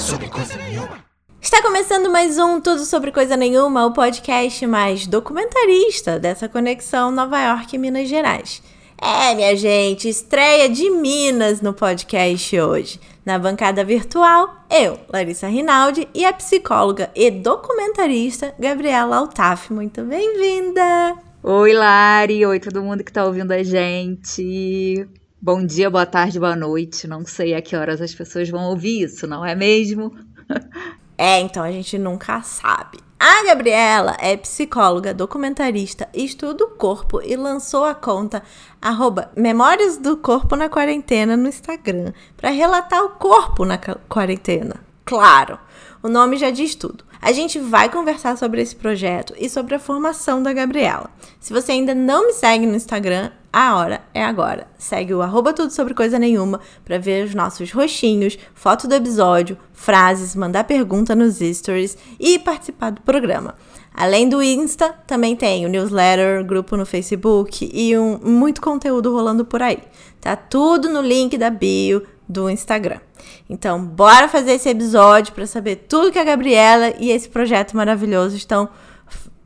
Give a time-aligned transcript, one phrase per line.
[0.00, 1.04] sobre coisa nenhuma.
[1.40, 7.38] Está começando mais um Tudo Sobre Coisa Nenhuma, o podcast mais documentarista dessa conexão Nova
[7.38, 8.62] York e Minas Gerais.
[9.00, 13.00] É, minha gente, estreia de Minas no podcast hoje.
[13.24, 19.72] Na bancada virtual, eu, Larissa Rinaldi, e a psicóloga e documentarista Gabriela Altaf.
[19.72, 21.16] Muito bem-vinda!
[21.42, 22.44] Oi, Lari!
[22.44, 25.06] Oi, todo mundo que tá ouvindo a gente!
[25.42, 27.08] Bom dia, boa tarde, boa noite.
[27.08, 30.14] Não sei a que horas as pessoas vão ouvir isso, não é mesmo?
[31.22, 32.98] É, então a gente nunca sabe.
[33.18, 38.42] A Gabriela é psicóloga, documentarista, estuda o corpo e lançou a conta
[38.80, 44.76] arroba Memórias do Corpo na Quarentena no Instagram para relatar o corpo na quarentena.
[45.04, 45.58] Claro,
[46.02, 47.04] o nome já diz tudo.
[47.20, 51.10] A gente vai conversar sobre esse projeto e sobre a formação da Gabriela.
[51.38, 54.68] Se você ainda não me segue no Instagram, a hora é agora.
[54.78, 59.58] Segue o arroba tudo sobre coisa nenhuma para ver os nossos roxinhos, foto do episódio,
[59.72, 63.56] frases, mandar pergunta nos stories e participar do programa.
[63.92, 69.44] Além do Insta, também tem o newsletter, grupo no Facebook e um, muito conteúdo rolando
[69.44, 69.78] por aí.
[70.20, 73.00] Tá tudo no link da bio do Instagram.
[73.48, 78.36] Então, bora fazer esse episódio para saber tudo que a Gabriela e esse projeto maravilhoso
[78.36, 78.68] estão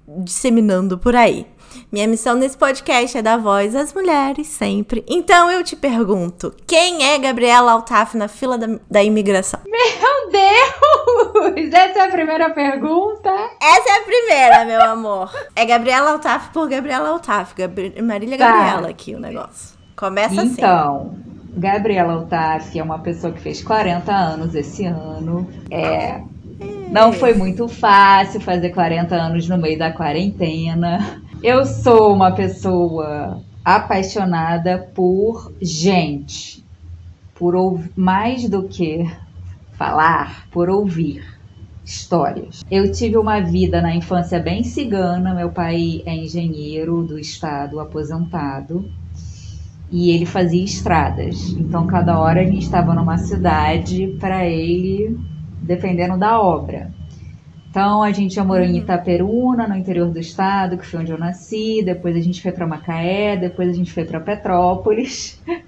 [0.07, 1.47] disseminando por aí.
[1.91, 5.05] Minha missão nesse podcast é dar voz às mulheres sempre.
[5.09, 9.61] Então eu te pergunto: quem é Gabriela Altaf na fila da, da imigração?
[9.67, 11.73] Meu Deus!
[11.73, 13.31] Essa é a primeira pergunta?
[13.61, 15.33] Essa é a primeira, meu amor.
[15.55, 17.55] É Gabriela Altaf por Gabriela Altaf.
[17.55, 18.51] Gabri Marília tá.
[18.51, 19.77] Gabriela aqui o negócio.
[19.97, 20.55] Começa então, assim.
[20.59, 21.19] Então,
[21.57, 25.49] Gabriela Altaf é uma pessoa que fez 40 anos esse ano.
[25.71, 26.21] É.
[26.91, 31.21] Não foi muito fácil fazer 40 anos no meio da quarentena.
[31.43, 36.65] Eu sou uma pessoa apaixonada por gente,
[37.35, 39.05] por mais do que
[39.77, 41.25] falar, por ouvir
[41.85, 42.65] histórias.
[42.71, 48.89] Eu tive uma vida na infância bem cigana, meu pai é engenheiro do estado, aposentado,
[49.91, 51.51] e ele fazia estradas.
[51.51, 55.19] Então cada hora a gente estava numa cidade para ele,
[55.65, 56.91] dependendo da obra.
[57.71, 58.79] Então a gente já morou em uhum.
[58.79, 61.83] Itaperuna, no interior do estado, que foi onde eu nasci.
[61.85, 65.43] Depois a gente foi para Macaé, depois a gente foi para Petrópolis.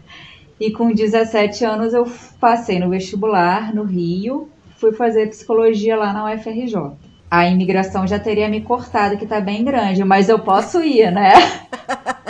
[0.58, 4.48] E com 17 anos eu passei no vestibular no Rio,
[4.78, 6.92] fui fazer psicologia lá na UFRJ.
[7.30, 11.34] A imigração já teria me cortado, que tá bem grande, mas eu posso ir, né?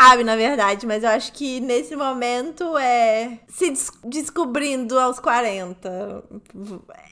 [0.00, 6.24] sabe, na verdade, mas eu acho que nesse momento é se des descobrindo aos 40.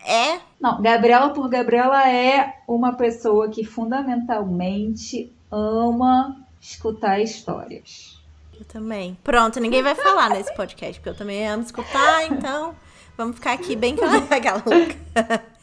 [0.06, 0.40] É?
[0.58, 8.18] Não, Gabriela por Gabriela é uma pessoa que fundamentalmente ama escutar histórias.
[8.58, 9.16] Eu também.
[9.22, 12.74] Pronto, ninguém vai falar nesse podcast, porque eu também amo escutar, então
[13.16, 13.94] vamos ficar aqui bem
[14.30, 15.57] aquela louca.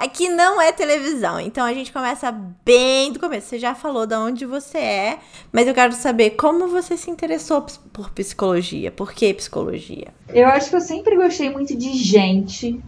[0.00, 2.32] Aqui não é televisão, então a gente começa
[2.64, 3.48] bem do começo.
[3.48, 5.18] Você já falou de onde você é,
[5.52, 8.90] mas eu quero saber como você se interessou por psicologia.
[8.90, 10.08] Por que psicologia?
[10.30, 12.80] Eu acho que eu sempre gostei muito de gente.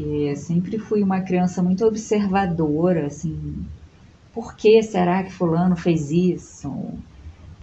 [0.00, 3.62] E sempre fui uma criança muito observadora, assim.
[4.32, 6.72] Por que será que fulano fez isso?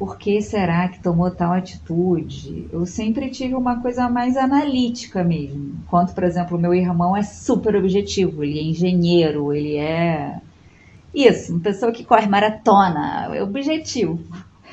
[0.02, 2.68] Por que será que tomou tal atitude?
[2.74, 5.76] Eu sempre tive uma coisa mais analítica mesmo.
[5.86, 10.42] Enquanto, por exemplo, meu irmão é super objetivo, ele é engenheiro, ele é.
[11.14, 14.18] Isso, uma pessoa que corre maratona, é objetivo.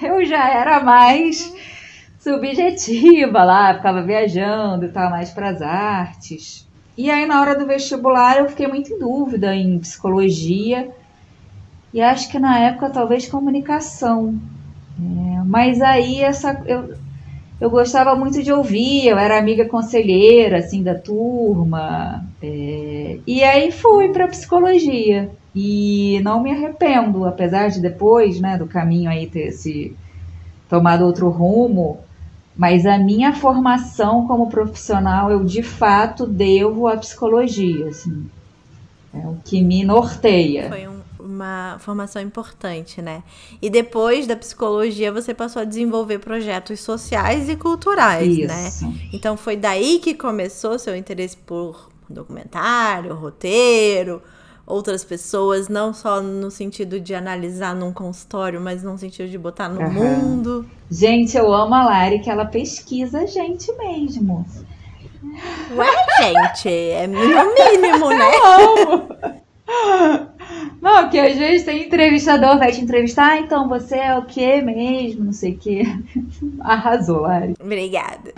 [0.00, 1.54] Eu já era mais
[2.18, 6.66] subjetiva lá, ficava viajando, estava mais para as artes.
[6.96, 10.88] E aí, na hora do vestibular, eu fiquei muito em dúvida em psicologia.
[11.92, 14.40] E acho que na época, talvez comunicação
[14.98, 16.94] é, mas aí essa eu,
[17.60, 22.24] eu gostava muito de ouvir, eu era amiga conselheira assim da turma.
[22.42, 25.30] É, e aí fui para psicologia.
[25.54, 29.96] E não me arrependo, apesar de depois, né, do caminho aí ter se
[30.68, 31.98] tomado outro rumo,
[32.56, 38.26] mas a minha formação como profissional eu de fato devo à psicologia, assim.
[39.12, 40.68] É o que me norteia.
[40.68, 40.97] Foi um
[41.38, 43.22] uma formação importante, né?
[43.62, 48.68] E depois da psicologia, você passou a desenvolver projetos sociais e culturais, né?
[48.68, 48.86] Isso.
[48.86, 48.94] né?
[49.12, 54.20] Então foi daí que começou seu interesse por documentário, roteiro,
[54.66, 59.68] outras pessoas, não só no sentido de analisar num consultório, mas no sentido de botar
[59.68, 59.92] no uhum.
[59.92, 60.66] mundo.
[60.90, 64.44] Gente, eu amo a Lari que ela pesquisa a gente mesmo.
[65.74, 65.86] Ué,
[66.20, 68.30] gente, é no mínimo, né?
[69.68, 70.27] Eu amo.
[70.88, 74.62] Não, porque às vezes tem entrevistador, vai te entrevistar, ah, então você é o que
[74.62, 75.82] mesmo, não sei o que.
[76.60, 77.54] Arrasou, Lari.
[77.60, 78.32] Obrigada.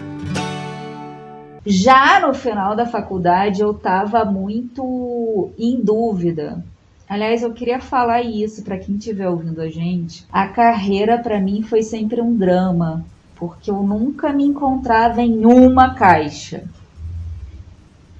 [1.64, 6.64] Já no final da faculdade eu estava muito em dúvida.
[7.08, 10.26] Aliás, eu queria falar isso para quem estiver ouvindo a gente.
[10.32, 13.04] A carreira para mim foi sempre um drama,
[13.36, 16.64] porque eu nunca me encontrava em uma caixa.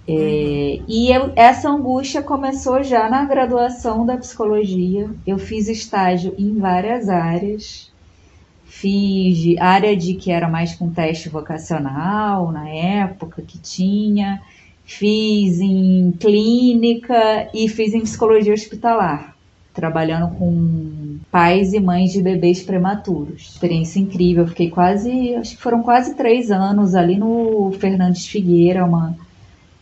[0.09, 5.09] É, e eu, essa angústia começou já na graduação da psicologia.
[5.27, 7.91] Eu fiz estágio em várias áreas.
[8.65, 14.41] Fiz área de que era mais com teste vocacional na época que tinha.
[14.85, 19.37] Fiz em clínica e fiz em psicologia hospitalar,
[19.73, 23.51] trabalhando com pais e mães de bebês prematuros.
[23.53, 24.47] Experiência incrível.
[24.49, 29.17] Fiquei quase, acho que foram quase três anos ali no Fernandes Figueira, uma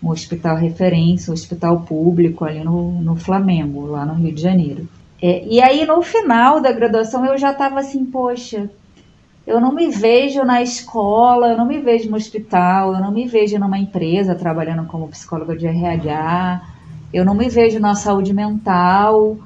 [0.02, 4.88] um hospital referência, um hospital público ali no, no Flamengo, lá no Rio de Janeiro.
[5.20, 8.70] É, e aí no final da graduação eu já estava assim, poxa,
[9.46, 13.26] eu não me vejo na escola, eu não me vejo no hospital, eu não me
[13.26, 16.62] vejo numa empresa trabalhando como psicóloga de RH,
[17.12, 19.38] eu não me vejo na saúde mental.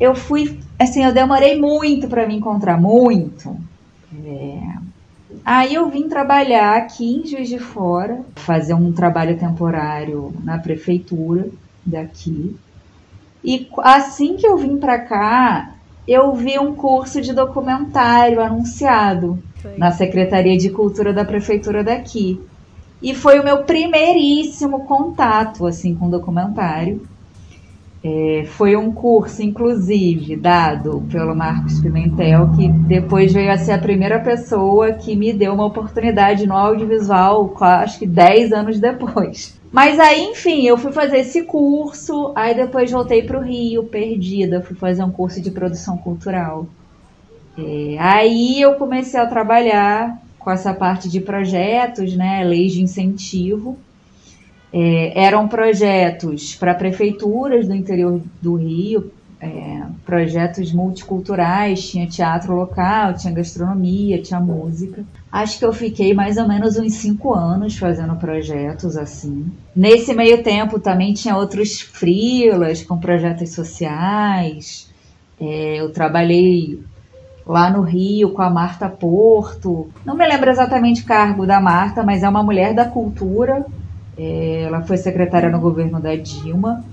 [0.00, 3.56] Eu fui, assim, eu demorei muito para me encontrar, muito.
[4.26, 4.58] É,
[5.44, 11.48] Aí eu vim trabalhar aqui em Juiz de Fora, fazer um trabalho temporário na prefeitura
[11.84, 12.56] daqui.
[13.44, 15.74] E assim que eu vim para cá,
[16.06, 19.42] eu vi um curso de documentário anunciado
[19.76, 22.40] na Secretaria de Cultura da prefeitura daqui.
[23.02, 27.02] E foi o meu primeiríssimo contato assim com documentário.
[28.04, 33.78] É, foi um curso, inclusive, dado pelo Marcos Pimentel, que depois veio a ser a
[33.78, 39.56] primeira pessoa que me deu uma oportunidade no audiovisual, acho que 10 anos depois.
[39.70, 44.60] Mas aí, enfim, eu fui fazer esse curso, aí depois voltei para o Rio, perdida,
[44.60, 46.66] fui fazer um curso de produção cultural.
[47.56, 53.78] É, aí eu comecei a trabalhar com essa parte de projetos, né, leis de incentivo.
[54.72, 63.12] É, eram projetos para prefeituras do interior do Rio, é, projetos multiculturais, tinha teatro local,
[63.14, 65.04] tinha gastronomia, tinha música.
[65.30, 69.52] Acho que eu fiquei mais ou menos uns cinco anos fazendo projetos assim.
[69.74, 74.88] Nesse meio tempo também tinha outros frilas com projetos sociais.
[75.40, 76.80] É, eu trabalhei
[77.44, 79.90] lá no Rio com a Marta Porto.
[80.04, 83.66] Não me lembro exatamente o cargo da Marta, mas é uma mulher da cultura
[84.16, 86.84] é, ela foi secretária no governo da Dilma.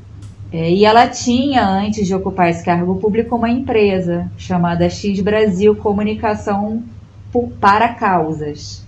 [0.51, 5.75] É, e ela tinha, antes de ocupar esse cargo público, uma empresa chamada X Brasil
[5.75, 6.83] Comunicação
[7.59, 8.85] para Causas.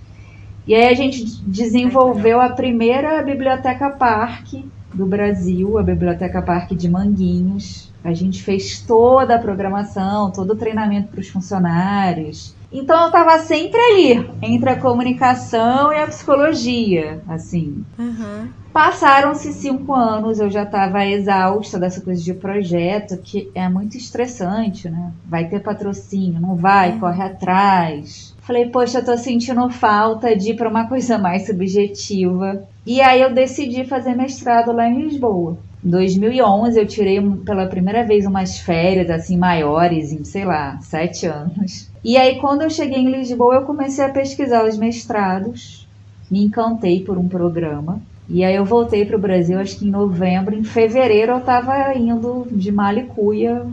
[0.66, 6.88] E aí a gente desenvolveu a primeira biblioteca parque do Brasil, a Biblioteca Parque de
[6.88, 7.92] Manguinhos.
[8.04, 12.54] A gente fez toda a programação, todo o treinamento para os funcionários.
[12.72, 17.84] Então eu estava sempre ali, entre a comunicação e a psicologia, assim.
[17.98, 18.48] Uhum.
[18.72, 24.88] Passaram-se cinco anos, eu já estava exausta dessa coisa de projeto, que é muito estressante,
[24.88, 25.12] né?
[25.26, 27.00] Vai ter patrocínio, não vai, uhum.
[27.00, 28.34] corre atrás.
[28.40, 32.66] Falei, poxa, eu tô sentindo falta de ir para uma coisa mais subjetiva.
[32.86, 35.58] E aí eu decidi fazer mestrado lá em Lisboa.
[35.84, 41.26] Em 2011 eu tirei pela primeira vez umas férias assim maiores, em sei lá, sete
[41.26, 41.90] anos.
[42.04, 45.86] E aí, quando eu cheguei em Lisboa, eu comecei a pesquisar os mestrados,
[46.30, 48.00] me encantei por um programa.
[48.28, 50.54] E aí eu voltei para o Brasil, acho que em novembro.
[50.54, 53.66] Em fevereiro eu estava indo de Malicuia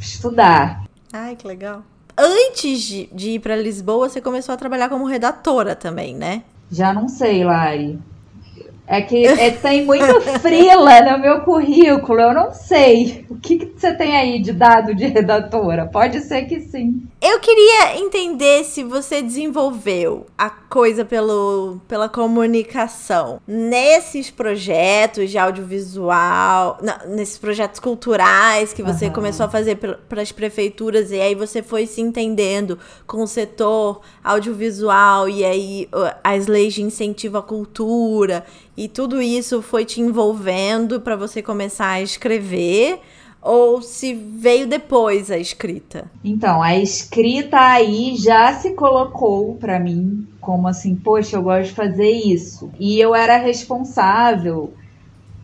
[0.00, 0.84] estudar.
[1.12, 1.82] Ai, que legal.
[2.16, 6.42] Antes de, de ir para Lisboa, você começou a trabalhar como redatora também, né?
[6.70, 7.98] Já não sei, Lari.
[8.86, 13.24] É que é, tem muito frila no meu currículo, eu não sei.
[13.28, 15.86] O que, que, você tem aí de dado de redatora?
[15.86, 17.02] Pode ser que sim.
[17.20, 26.76] Eu queria entender se você desenvolveu a coisa pelo, pela comunicação nesses projetos de audiovisual,
[26.82, 29.12] não, nesses projetos culturais que você uhum.
[29.14, 34.02] começou a fazer para as prefeituras e aí você foi se entendendo com o setor
[34.22, 35.88] audiovisual e aí
[36.22, 38.44] as leis de incentivo à cultura
[38.76, 43.00] e tudo isso foi te envolvendo para você começar a escrever
[43.46, 46.10] ou se veio depois a escrita?
[46.24, 51.74] Então, a escrita aí já se colocou para mim como assim, poxa, eu gosto de
[51.74, 52.70] fazer isso.
[52.78, 54.72] E eu era responsável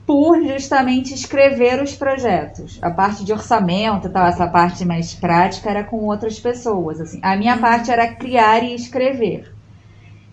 [0.07, 2.79] por justamente escrever os projetos.
[2.83, 7.21] A parte de orçamento, tal, essa parte mais prática era com outras pessoas, assim.
[7.23, 7.61] A minha uhum.
[7.61, 9.53] parte era criar e escrever.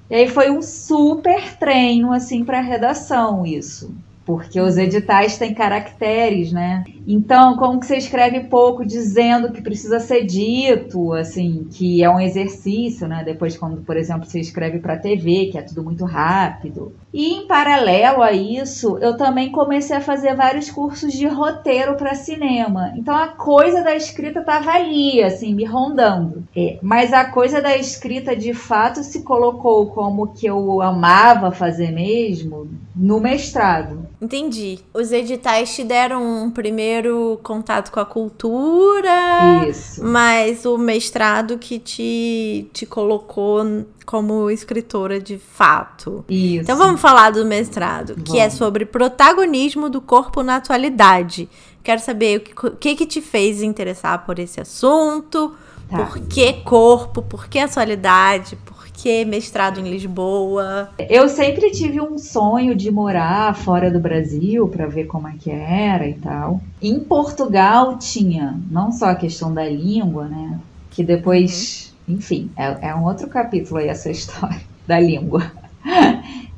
[0.09, 3.95] E aí foi um super treino assim para redação isso,
[4.29, 6.83] porque os editais têm caracteres, né?
[7.07, 12.19] Então, como que você escreve pouco dizendo que precisa ser dito, assim, que é um
[12.19, 13.23] exercício, né?
[13.25, 16.93] Depois, quando, por exemplo, você escreve para TV, que é tudo muito rápido.
[17.11, 22.13] E em paralelo a isso, eu também comecei a fazer vários cursos de roteiro para
[22.13, 22.93] cinema.
[22.95, 26.43] Então, a coisa da escrita estava ali, assim, me rondando.
[26.55, 31.89] É, mas a coisa da escrita, de fato, se colocou como que eu amava fazer
[31.89, 32.69] mesmo
[33.01, 34.05] no mestrado.
[34.21, 34.79] Entendi.
[34.93, 40.03] Os editais te deram um primeiro contato com a cultura, Isso.
[40.03, 46.25] mas o mestrado que te, te colocou como escritora de fato.
[46.27, 46.63] Isso.
[46.63, 48.55] Então vamos falar do mestrado, que é Vamos.
[48.55, 51.47] sobre protagonismo do corpo na atualidade.
[51.81, 55.55] Quero saber o que, o que, que te fez interessar por esse assunto,
[55.89, 56.05] Tá.
[56.05, 58.55] por que corpo, por que atualidade,
[59.01, 60.89] que mestrado em Lisboa.
[61.09, 65.49] Eu sempre tive um sonho de morar fora do Brasil para ver como é que
[65.49, 66.61] era e tal.
[66.81, 70.59] Em Portugal tinha não só a questão da língua, né?
[70.91, 75.49] Que depois, enfim, é, é um outro capítulo aí essa história da língua.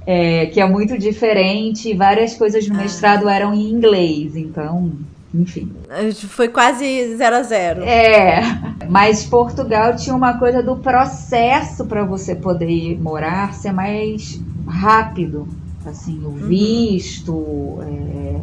[0.06, 2.82] É, que é muito diferente, várias coisas no Ah.
[2.82, 4.92] mestrado eram em inglês, então,
[5.34, 5.72] enfim.
[6.28, 7.84] Foi quase zero a zero.
[7.84, 8.42] É,
[8.90, 15.48] mas Portugal tinha uma coisa do processo para você poder morar ser mais rápido,
[15.86, 18.42] assim, o visto, é,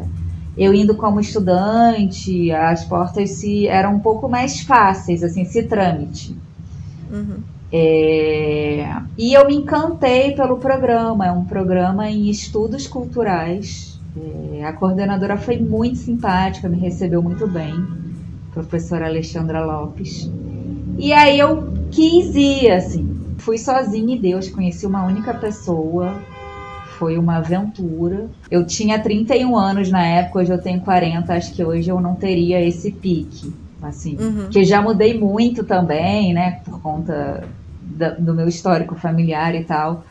[0.57, 6.37] eu indo como estudante, as portas se eram um pouco mais fáceis, assim, esse trâmite.
[7.11, 7.37] Uhum.
[7.71, 13.88] É, e eu me encantei pelo programa, é um programa em estudos culturais.
[14.21, 17.75] É, a coordenadora foi muito simpática, me recebeu muito bem,
[18.53, 20.29] professora Alexandra Lopes.
[20.99, 23.07] E aí eu quis ir, assim,
[23.39, 26.21] fui sozinha e Deus, conheci uma única pessoa,
[26.99, 28.29] foi uma aventura.
[28.51, 32.15] Eu tinha 31 anos na época, hoje eu tenho 40, acho que hoje eu não
[32.17, 34.49] teria esse pique, assim, Uhum.
[34.51, 37.45] que já mudei muito também, né, por conta
[37.81, 40.03] da- do meu histórico familiar e tal.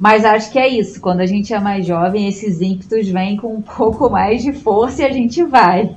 [0.00, 3.54] Mas acho que é isso, quando a gente é mais jovem, esses ímpetos vêm com
[3.54, 5.94] um pouco mais de força e a gente vai.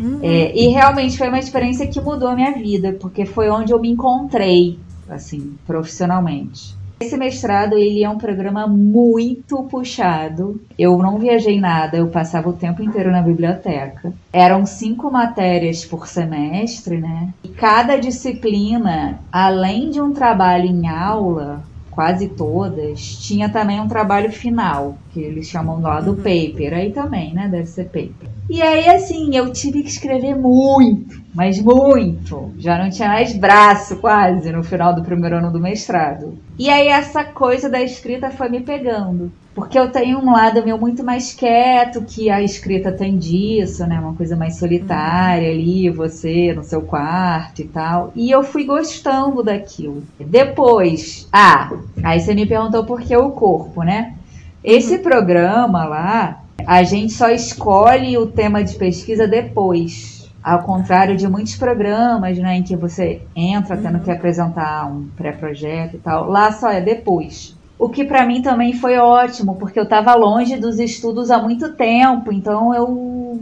[0.00, 0.18] Uhum.
[0.20, 3.80] É, e realmente foi uma experiência que mudou a minha vida, porque foi onde eu
[3.80, 4.78] me encontrei,
[5.08, 6.76] assim, profissionalmente.
[7.00, 10.60] Esse mestrado, ele é um programa muito puxado.
[10.76, 14.12] Eu não viajei nada, eu passava o tempo inteiro na biblioteca.
[14.32, 17.32] Eram cinco matérias por semestre, né?
[17.44, 21.62] E cada disciplina, além de um trabalho em aula,
[21.98, 26.72] quase todas, tinha também um trabalho final, que eles chamam lá do paper.
[26.72, 27.48] Aí também, né?
[27.48, 28.28] Deve ser paper.
[28.48, 32.52] E aí, assim, eu tive que escrever muito, mas muito.
[32.56, 36.38] Já não tinha mais braço, quase, no final do primeiro ano do mestrado.
[36.56, 39.32] E aí, essa coisa da escrita foi me pegando.
[39.58, 43.98] Porque eu tenho um lado meu muito mais quieto, que a escrita tem disso, né?
[43.98, 48.12] Uma coisa mais solitária ali, você no seu quarto e tal.
[48.14, 50.04] E eu fui gostando daquilo.
[50.20, 51.72] Depois, ah,
[52.04, 54.14] aí você me perguntou por que o corpo, né?
[54.62, 60.30] Esse programa lá, a gente só escolhe o tema de pesquisa depois.
[60.40, 65.96] Ao contrário de muitos programas, né, em que você entra tendo que apresentar um pré-projeto
[65.96, 67.57] e tal, lá só é depois.
[67.78, 71.74] O que para mim também foi ótimo, porque eu estava longe dos estudos há muito
[71.74, 73.40] tempo, então eu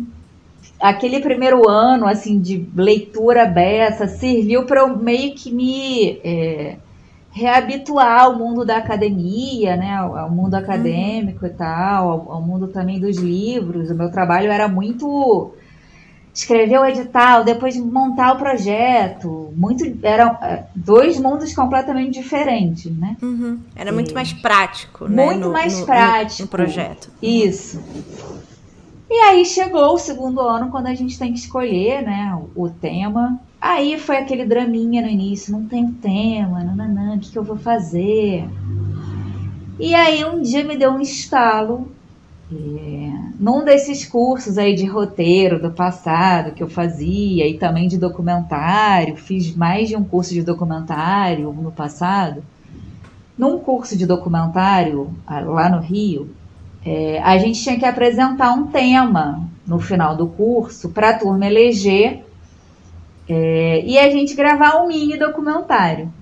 [0.78, 6.76] aquele primeiro ano assim de leitura beça serviu para eu meio que me é,
[7.31, 12.69] reabituar ao mundo da academia, né, ao, ao mundo acadêmico e tal, ao, ao mundo
[12.69, 13.90] também dos livros.
[13.90, 15.52] O meu trabalho era muito
[16.37, 19.52] escrever o edital, depois montar o projeto.
[19.57, 23.16] Muito eram é, dois mundos completamente diferentes, né?
[23.23, 23.59] Uhum.
[23.75, 25.25] Era muito mais prático, né?
[25.25, 26.43] Muito no- mais no- prático.
[26.43, 27.11] No projeto.
[27.23, 27.83] Isso.
[29.09, 32.69] E aí chegou o segundo ano, quando a gente tem que escolher, né, o, o
[32.71, 33.40] tema.
[33.61, 37.57] Aí foi aquele draminha no início, não tem tema, nananã, o que, que eu vou
[37.57, 38.47] fazer?
[39.78, 41.90] E aí um dia me deu um estalo.
[42.53, 47.99] É, num desses cursos aí de roteiro do passado que eu fazia e também de
[47.99, 52.45] documentário, fiz mais de um curso de documentário no passado.
[53.37, 56.31] Num curso de documentário lá no Rio,
[56.85, 61.47] é, a gente tinha que apresentar um tema no final do curso para a turma
[61.47, 62.25] eleger
[63.29, 66.12] é, e a gente gravar um mini documentário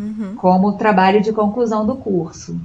[0.00, 0.34] Uhum.
[0.36, 2.58] como trabalho de conclusão do curso.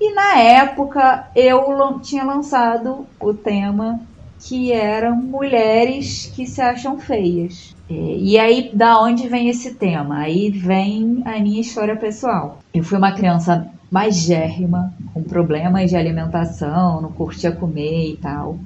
[0.00, 4.00] E na época eu tinha lançado o tema
[4.40, 7.74] que eram mulheres que se acham feias.
[7.88, 10.18] É, E aí, da onde vem esse tema?
[10.18, 12.58] Aí vem a minha história pessoal.
[12.74, 18.58] Eu fui uma criança magérrima, com problemas de alimentação, não curtia comer e tal.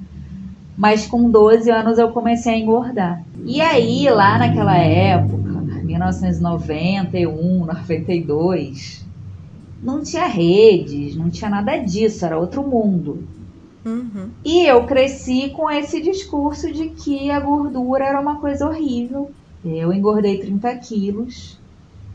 [0.75, 3.21] Mas com 12 anos eu comecei a engordar.
[3.45, 9.00] E aí, lá naquela época, 1991, 92,
[9.81, 13.23] não tinha redes, não tinha nada disso, era outro mundo.
[13.83, 14.29] Uhum.
[14.45, 19.31] E eu cresci com esse discurso de que a gordura era uma coisa horrível.
[19.65, 21.59] Eu engordei 30 quilos.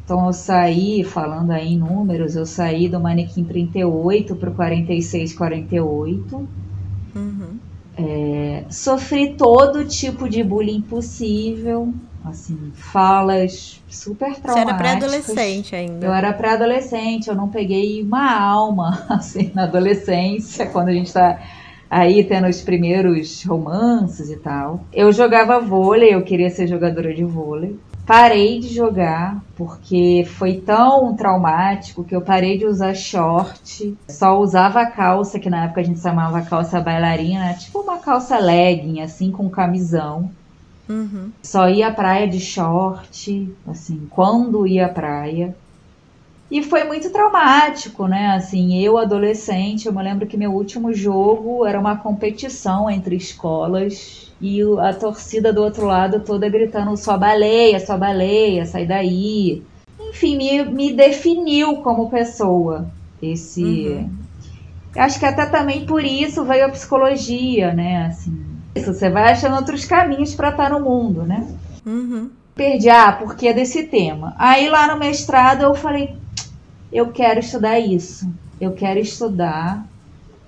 [0.04, 5.32] Então eu saí, falando aí em números, eu saí do manequim 38 para o 46,
[5.32, 6.48] 48.
[7.16, 7.58] Uhum.
[7.98, 11.92] É, sofri todo tipo de bullying possível,
[12.28, 14.54] assim, falas super traumáticas.
[14.54, 16.06] Você era pré-adolescente ainda.
[16.06, 21.38] Eu era pré-adolescente, eu não peguei uma alma, assim, na adolescência, quando a gente tá
[21.90, 24.84] aí tendo os primeiros romances e tal.
[24.92, 27.78] Eu jogava vôlei, eu queria ser jogadora de vôlei.
[28.06, 34.86] Parei de jogar porque foi tão traumático que eu parei de usar short, só usava
[34.86, 39.50] calça, que na época a gente chamava calça bailarina, tipo uma calça legging, assim, com
[39.50, 40.30] camisão.
[40.88, 41.30] Uhum.
[41.42, 45.54] Só ia à praia de short, assim, quando ia à praia.
[46.48, 48.28] E foi muito traumático, né?
[48.28, 54.32] Assim, eu adolescente, eu me lembro que meu último jogo era uma competição entre escolas
[54.40, 59.62] e a torcida do outro lado toda gritando só baleia, só baleia, sai daí.
[59.98, 62.88] Enfim, me, me definiu como pessoa.
[63.20, 63.64] Esse.
[63.64, 64.10] Uhum.
[64.96, 68.06] Acho que até também por isso veio a psicologia, né?
[68.06, 68.45] Assim,
[68.76, 71.46] isso, você vai achando outros caminhos para estar no mundo, né?
[71.84, 72.30] Uhum.
[72.54, 74.34] Perdi, ah, porque é desse tema.
[74.38, 76.16] Aí lá no mestrado eu falei,
[76.92, 78.28] eu quero estudar isso.
[78.60, 79.84] Eu quero estudar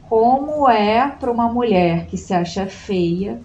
[0.09, 3.41] como é para uma mulher que se acha feia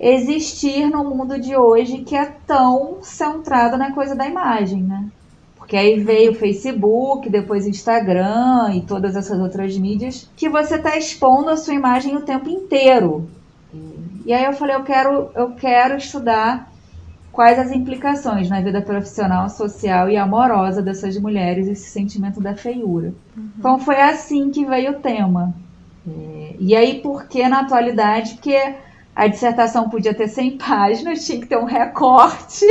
[0.00, 5.10] existir no mundo de hoje que é tão centrado na coisa da imagem, né?
[5.70, 10.98] Porque aí veio o Facebook, depois Instagram e todas essas outras mídias que você está
[10.98, 13.30] expondo a sua imagem o tempo inteiro.
[14.26, 16.68] E aí eu falei, eu quero, eu quero estudar
[17.30, 23.14] quais as implicações na vida profissional, social e amorosa dessas mulheres esse sentimento da feiura.
[23.36, 23.50] Uhum.
[23.56, 25.54] Então foi assim que veio o tema.
[26.04, 28.34] É, e aí por que na atualidade?
[28.34, 28.74] Porque
[29.14, 32.66] a dissertação podia ter 100 páginas, tinha que ter um recorte.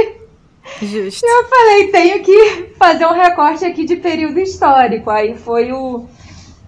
[0.82, 1.26] Justo.
[1.26, 5.10] Eu falei, tenho que fazer um recorte aqui de período histórico.
[5.10, 6.06] Aí foi o,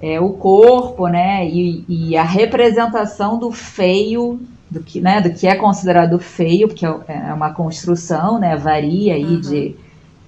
[0.01, 5.45] é, o corpo, né, e, e a representação do feio do que, né, do que
[5.47, 9.41] é considerado feio, porque é, é uma construção, né, varia aí uhum.
[9.41, 9.75] de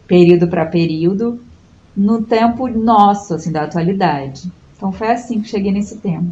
[0.05, 1.39] período para período,
[1.95, 4.51] no tempo nosso, assim, da atualidade.
[4.75, 6.27] Então foi assim que cheguei nesse tema.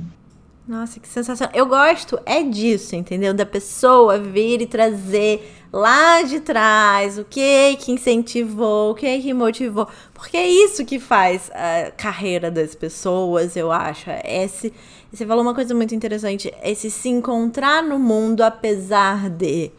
[0.67, 1.53] Nossa, que sensacional.
[1.55, 3.33] Eu gosto é disso, entendeu?
[3.33, 9.33] Da pessoa vir e trazer lá de trás o que que incentivou, o que que
[9.33, 9.87] motivou.
[10.13, 14.09] Porque é isso que faz a carreira das pessoas, eu acho.
[14.25, 14.73] Esse
[15.11, 19.69] você falou uma coisa muito interessante, esse se encontrar no mundo apesar de.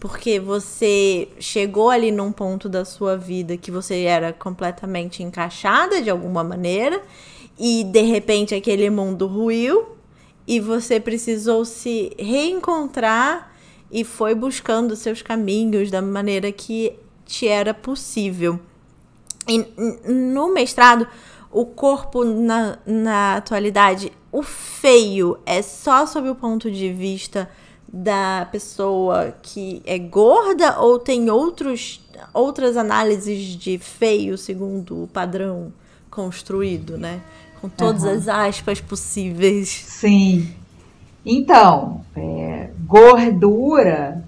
[0.00, 6.08] Porque você chegou ali num ponto da sua vida que você era completamente encaixada de
[6.08, 7.02] alguma maneira,
[7.58, 9.88] e de repente aquele mundo ruiu,
[10.46, 13.49] e você precisou se reencontrar
[13.90, 16.94] e foi buscando seus caminhos da maneira que
[17.26, 18.58] te era possível.
[19.48, 19.58] E
[20.08, 21.06] no mestrado,
[21.50, 27.50] o corpo na, na atualidade o feio é só sob o ponto de vista
[27.92, 32.00] da pessoa que é gorda ou tem outros,
[32.32, 35.72] outras análises de feio segundo o padrão
[36.08, 37.20] construído, né?
[37.60, 38.10] Com todas uhum.
[38.10, 39.68] as aspas possíveis.
[39.68, 40.54] Sim.
[41.24, 44.24] Então, é, gordura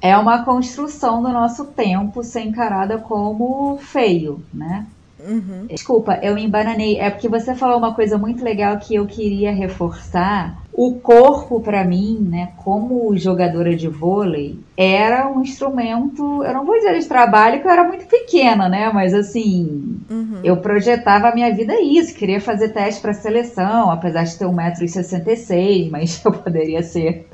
[0.00, 4.86] é uma construção do nosso tempo ser encarada como feio, né?
[5.26, 5.66] Uhum.
[5.68, 6.98] Desculpa, eu me embananei.
[6.98, 10.60] É porque você falou uma coisa muito legal que eu queria reforçar.
[10.72, 16.42] O corpo, para mim, né, como jogadora de vôlei, era um instrumento.
[16.42, 18.90] Eu não vou dizer de trabalho, que eu era muito pequena, né?
[18.92, 20.40] Mas assim, uhum.
[20.42, 22.14] eu projetava a minha vida isso.
[22.14, 27.28] Queria fazer teste para seleção, apesar de ter 1,66m, mas eu poderia ser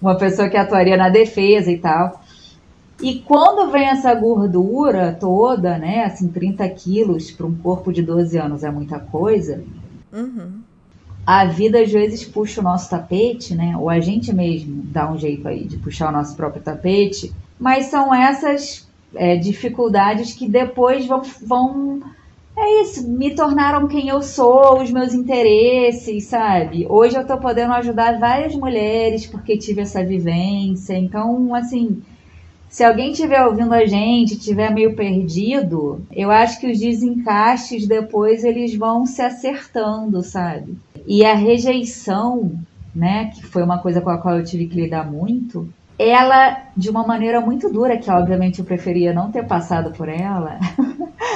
[0.00, 2.21] uma pessoa que atuaria na defesa e tal.
[3.02, 8.38] E quando vem essa gordura toda, né, assim, 30 quilos para um corpo de 12
[8.38, 9.64] anos é muita coisa,
[10.12, 10.60] uhum.
[11.26, 15.18] a vida às vezes puxa o nosso tapete, né, ou a gente mesmo dá um
[15.18, 21.04] jeito aí de puxar o nosso próprio tapete, mas são essas é, dificuldades que depois
[21.04, 22.02] vão, vão
[22.56, 26.86] é isso, me tornaram quem eu sou, os meus interesses, sabe?
[26.88, 30.94] Hoje eu tô podendo ajudar várias mulheres porque tive essa vivência.
[30.94, 32.02] Então, assim,
[32.72, 38.44] se alguém estiver ouvindo a gente, estiver meio perdido, eu acho que os desencaixes depois
[38.44, 40.78] eles vão se acertando, sabe?
[41.06, 42.58] E a rejeição,
[42.94, 46.88] né, que foi uma coisa com a qual eu tive que lidar muito, ela, de
[46.88, 50.58] uma maneira muito dura, que obviamente eu preferia não ter passado por ela,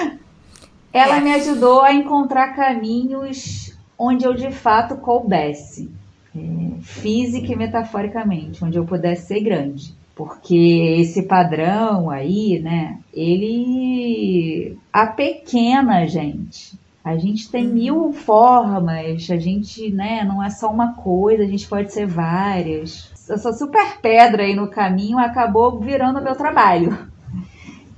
[0.90, 5.90] ela me ajudou a encontrar caminhos onde eu de fato coubesse,
[6.34, 14.78] é, física e metaforicamente, onde eu pudesse ser grande porque esse padrão aí, né, ele
[14.90, 16.74] a pequena gente.
[17.04, 17.74] A gente tem uhum.
[17.74, 23.12] mil formas, a gente, né, não é só uma coisa, a gente pode ser várias.
[23.28, 26.98] Essa super pedra aí no caminho acabou virando meu trabalho.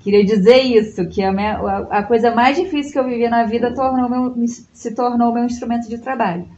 [0.01, 1.59] Queria dizer isso, que a, minha,
[1.91, 5.89] a, coisa mais difícil que eu vivi na vida tornou meu, se tornou meu instrumento
[5.89, 6.49] de trabalho.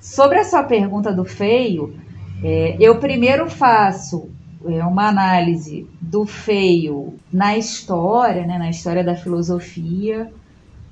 [0.00, 1.94] Sobre a sua pergunta do feio,
[2.42, 4.30] é, eu primeiro faço
[4.66, 10.30] é uma análise do feio na história, né, na história da filosofia,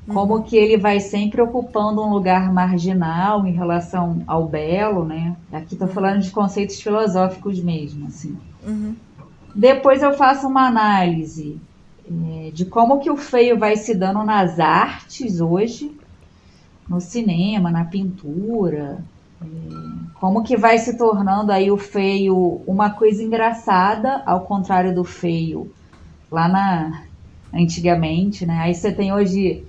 [0.07, 0.43] como uhum.
[0.43, 5.37] que ele vai sempre ocupando um lugar marginal em relação ao belo, né?
[5.53, 8.37] Aqui estou falando de conceitos filosóficos mesmo, assim.
[8.65, 8.95] Uhum.
[9.55, 11.61] Depois eu faço uma análise
[12.09, 15.91] é, de como que o feio vai se dando nas artes hoje,
[16.89, 18.99] no cinema, na pintura,
[20.15, 25.71] como que vai se tornando aí o feio uma coisa engraçada, ao contrário do feio
[26.31, 27.03] lá na
[27.53, 28.59] antigamente, né?
[28.61, 29.65] Aí você tem hoje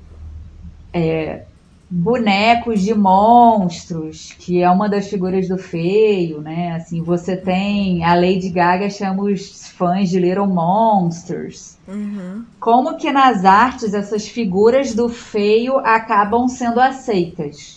[0.93, 1.43] é,
[1.89, 6.73] bonecos de monstros, que é uma das figuras do feio, né?
[6.73, 11.77] Assim, você tem a Lady Gaga chama os fãs de Little Monsters.
[11.87, 12.43] Uhum.
[12.59, 17.76] Como que nas artes essas figuras do feio acabam sendo aceitas?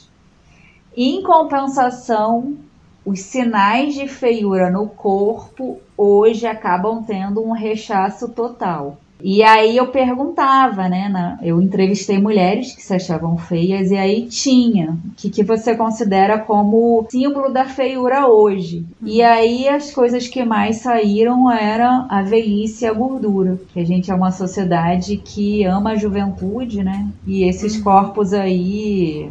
[0.96, 2.56] Em compensação,
[3.04, 8.98] os sinais de feiura no corpo hoje acabam tendo um rechaço total.
[9.22, 11.38] E aí eu perguntava, né?
[11.42, 16.38] Eu entrevistei mulheres que se achavam feias e aí tinha o que, que você considera
[16.38, 18.84] como símbolo da feiura hoje.
[19.02, 23.60] E aí as coisas que mais saíram eram a velhice e a gordura.
[23.72, 27.06] Que a gente é uma sociedade que ama a juventude, né?
[27.26, 27.82] E esses uhum.
[27.82, 29.30] corpos aí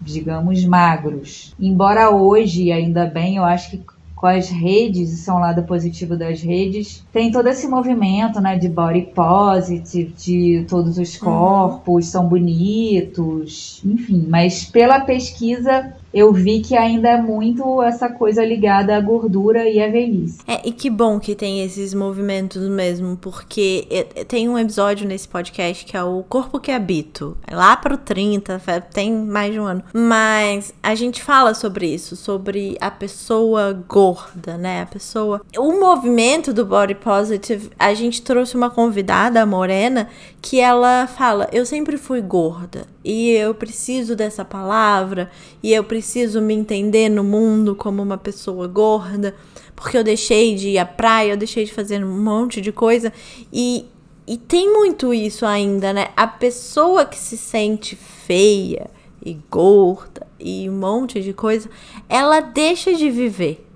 [0.00, 1.54] digamos, magros.
[1.58, 3.80] Embora hoje, ainda bem, eu acho que
[4.18, 8.58] com as redes, isso é um lado positivo das redes, tem todo esse movimento, né,
[8.58, 11.24] de body positive, de todos os uhum.
[11.24, 12.10] corpos uhum.
[12.10, 18.96] são bonitos, enfim, mas pela pesquisa eu vi que ainda é muito essa coisa ligada
[18.96, 20.38] à gordura e à velhice.
[20.46, 25.84] É, e que bom que tem esses movimentos mesmo, porque tem um episódio nesse podcast
[25.84, 27.36] que é o Corpo que Habito.
[27.46, 28.60] É lá pro 30,
[28.92, 29.82] tem mais de um ano.
[29.92, 34.82] Mas a gente fala sobre isso, sobre a pessoa gorda, né?
[34.82, 35.42] A pessoa.
[35.56, 40.08] O movimento do body positive, a gente trouxe uma convidada, a Morena,
[40.40, 45.30] que ela fala: Eu sempre fui gorda e eu preciso dessa palavra
[45.62, 49.34] e eu preciso me entender no mundo como uma pessoa gorda,
[49.74, 53.12] porque eu deixei de ir à praia, eu deixei de fazer um monte de coisa
[53.52, 53.86] e
[54.26, 56.08] e tem muito isso ainda, né?
[56.14, 58.90] A pessoa que se sente feia
[59.24, 61.70] e gorda e um monte de coisa,
[62.10, 63.66] ela deixa de viver.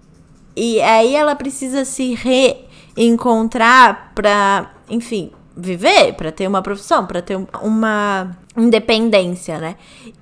[0.54, 2.14] E aí ela precisa se
[2.94, 9.76] reencontrar para, enfim, viver, para ter uma profissão, para ter uma independência, né?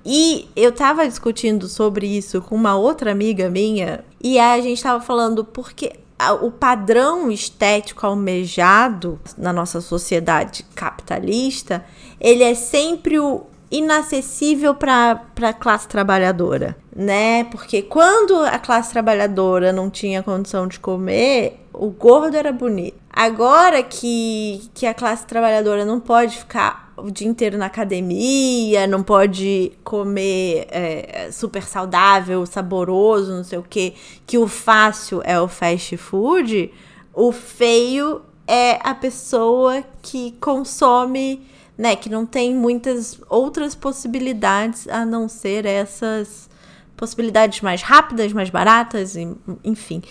[0.05, 5.03] E eu tava discutindo sobre isso com uma outra amiga minha e a gente tava
[5.03, 5.93] falando porque
[6.41, 11.83] o padrão estético almejado na nossa sociedade capitalista,
[12.19, 17.45] ele é sempre o inacessível para a classe trabalhadora, né?
[17.45, 22.99] Porque quando a classe trabalhadora não tinha condição de comer, o gordo era bonito.
[23.09, 29.03] Agora que, que a classe trabalhadora não pode ficar o dia inteiro na academia, não
[29.03, 33.93] pode comer é, super saudável, saboroso, não sei o que,
[34.27, 36.71] que o fácil é o fast food,
[37.13, 41.41] o feio é a pessoa que consome,
[41.77, 46.49] né, que não tem muitas outras possibilidades a não ser essas
[46.95, 49.15] possibilidades mais rápidas, mais baratas,
[49.63, 50.03] enfim.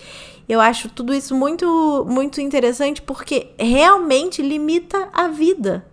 [0.47, 5.85] Eu acho tudo isso muito, muito interessante porque realmente limita a vida.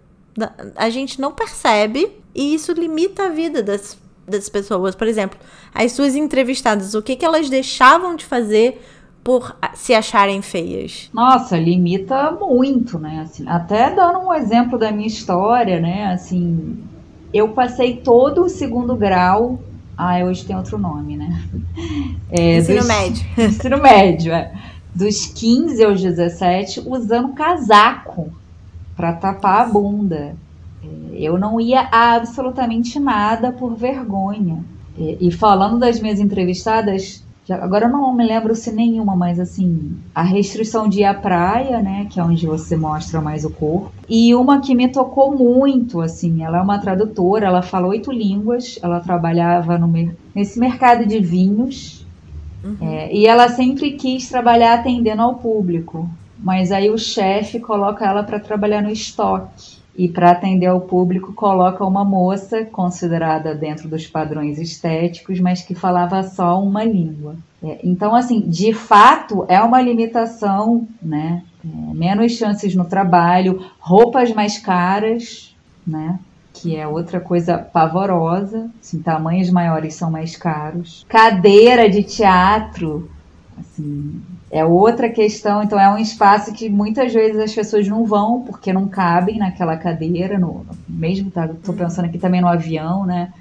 [0.74, 4.96] A gente não percebe e isso limita a vida das, das pessoas.
[4.96, 5.38] Por exemplo,
[5.72, 8.84] as suas entrevistadas, o que, que elas deixavam de fazer
[9.28, 11.10] por se acharem feias?
[11.12, 13.20] Nossa, limita muito, né?
[13.20, 16.06] Assim, até dando um exemplo da minha história, né?
[16.06, 16.78] Assim,
[17.30, 19.58] eu passei todo o segundo grau
[19.98, 21.42] ah, hoje tem outro nome, né?
[22.30, 23.26] É, ensino do, médio.
[23.36, 24.50] Ensino médio, é.
[24.94, 28.32] dos 15 aos 17 usando casaco
[28.96, 30.34] para tapar a bunda.
[30.82, 34.64] É, eu não ia a absolutamente nada por vergonha.
[34.96, 40.22] E falando das minhas entrevistadas, agora eu não me lembro se nenhuma, mas assim, a
[40.22, 43.92] restrição de ir à praia, né, que é onde você mostra mais o corpo.
[44.08, 48.78] E uma que me tocou muito, assim, ela é uma tradutora, ela fala oito línguas,
[48.82, 49.90] ela trabalhava no,
[50.34, 52.06] nesse mercado de vinhos.
[52.62, 52.76] Uhum.
[52.80, 56.08] É, e ela sempre quis trabalhar atendendo ao público,
[56.38, 61.32] mas aí o chefe coloca ela para trabalhar no estoque e para atender ao público
[61.32, 67.34] coloca uma moça considerada dentro dos padrões estéticos, mas que falava só uma língua.
[67.60, 71.42] É, então, assim, de fato é uma limitação, né?
[71.64, 75.52] É, menos chances no trabalho, roupas mais caras,
[75.84, 76.20] né?
[76.52, 78.70] Que é outra coisa pavorosa.
[78.80, 81.04] Assim, tamanhos maiores são mais caros.
[81.08, 83.10] Cadeira de teatro,
[83.78, 88.42] assim, é outra questão, então é um espaço que muitas vezes as pessoas não vão
[88.42, 93.32] porque não cabem naquela cadeira, no, mesmo tá, tô pensando aqui também no avião, né?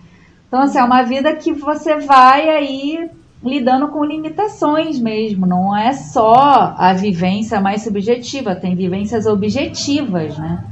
[0.48, 3.10] Então, assim, é uma vida que você vai aí
[3.44, 10.64] lidando com limitações mesmo, não é só a vivência mais subjetiva, tem vivências objetivas, né?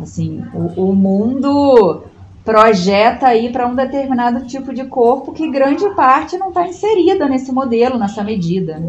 [0.00, 2.04] Assim, o, o mundo
[2.44, 7.52] projeta aí para um determinado tipo de corpo que grande parte não está inserida nesse
[7.52, 8.82] modelo, nessa medida.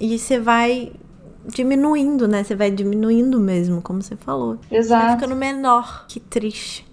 [0.00, 0.92] E você vai
[1.46, 2.42] diminuindo, né?
[2.42, 4.58] Você vai diminuindo mesmo, como você falou.
[4.70, 5.06] Exato.
[5.06, 6.06] Vai ficando menor.
[6.08, 6.84] Que triste.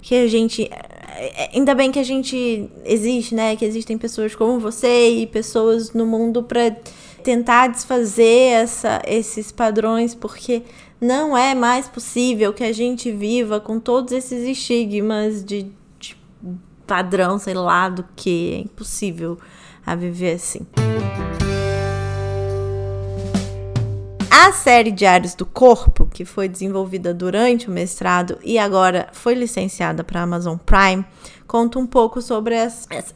[0.00, 0.64] Que a gente.
[0.64, 3.54] É, ainda bem que a gente existe, né?
[3.54, 6.74] Que existem pessoas como você e pessoas no mundo para
[7.22, 10.62] tentar desfazer essa, esses padrões, porque
[11.00, 16.16] não é mais possível que a gente viva com todos esses estigmas de, de
[16.86, 18.54] padrão, sei lá do que.
[18.54, 19.38] É impossível
[19.84, 20.66] a viver assim.
[24.30, 30.02] A série Diários do Corpo, que foi desenvolvida durante o mestrado e agora foi licenciada
[30.02, 31.04] para Amazon Prime,
[31.46, 32.56] conta um pouco sobre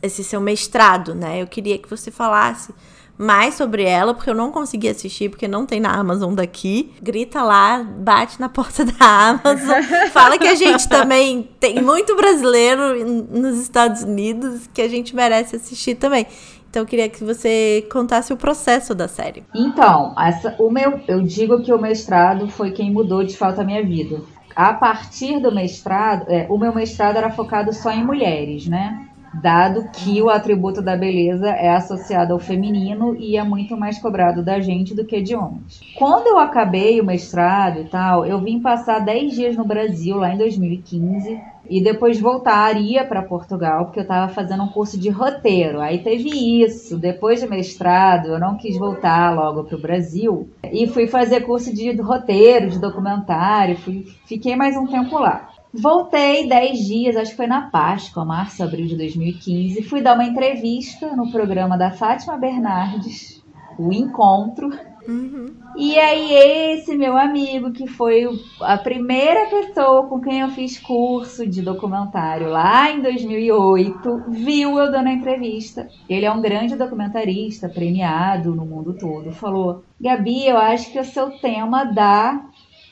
[0.03, 1.43] esse seu mestrado, né?
[1.43, 2.73] Eu queria que você falasse
[3.19, 6.93] mais sobre ela, porque eu não consegui assistir, porque não tem na Amazon daqui.
[7.03, 13.05] Grita lá, bate na porta da Amazon, fala que a gente também tem muito brasileiro
[13.31, 16.27] nos Estados Unidos que a gente merece assistir também.
[16.69, 19.45] Então eu queria que você contasse o processo da série.
[19.55, 23.65] Então, essa, o meu, eu digo que o mestrado foi quem mudou de fato a
[23.65, 24.21] minha vida.
[24.55, 29.06] A partir do mestrado, é, o meu mestrado era focado só em mulheres, né?
[29.43, 34.43] Dado que o atributo da beleza é associado ao feminino e é muito mais cobrado
[34.43, 35.81] da gente do que de homens.
[35.97, 40.33] Quando eu acabei o mestrado e tal, eu vim passar 10 dias no Brasil, lá
[40.33, 45.81] em 2015 e depois voltaria para Portugal, porque eu estava fazendo um curso de roteiro.
[45.81, 46.97] Aí teve isso.
[46.97, 51.75] Depois de mestrado, eu não quis voltar logo para o Brasil e fui fazer curso
[51.75, 53.77] de roteiro, de documentário.
[53.77, 55.49] Fui, fiquei mais um tempo lá.
[55.73, 59.83] Voltei 10 dias, acho que foi na Páscoa, março, abril de 2015.
[59.83, 63.43] Fui dar uma entrevista no programa da Fátima Bernardes,
[63.79, 64.71] O Encontro
[65.09, 65.55] Uhum.
[65.77, 66.33] E aí,
[66.73, 68.27] esse meu amigo, que foi
[68.61, 74.91] a primeira pessoa com quem eu fiz curso de documentário lá em 2008, viu eu
[74.91, 75.89] dando a entrevista.
[76.09, 79.33] Ele é um grande documentarista, premiado no mundo todo.
[79.33, 82.45] Falou: Gabi, eu acho que o seu tema dá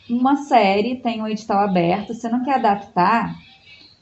[0.09, 3.35] uma série, tem um edital aberto, você não quer adaptar?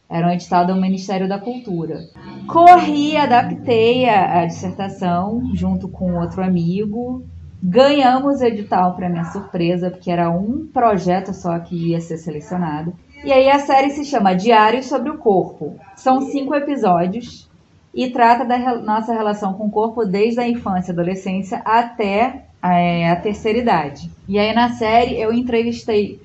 [0.09, 2.01] Era um edital do Ministério da Cultura.
[2.47, 7.25] Corri, adaptei a, a dissertação junto com outro amigo,
[7.65, 12.93] Ganhamos o edital, para minha surpresa, porque era um projeto só que ia ser selecionado.
[13.25, 15.79] E aí a série se chama Diários sobre o Corpo.
[15.95, 17.49] São cinco episódios
[17.95, 23.11] e trata da nossa relação com o corpo desde a infância e adolescência até é,
[23.11, 24.11] a terceira idade.
[24.29, 26.21] E aí na série eu entrevistei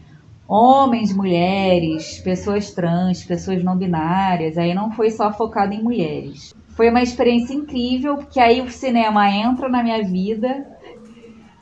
[0.48, 4.58] homens, mulheres, pessoas trans, pessoas não binárias.
[4.58, 6.54] Aí não foi só focado em mulheres.
[6.70, 10.66] Foi uma experiência incrível, porque aí o cinema entra na minha vida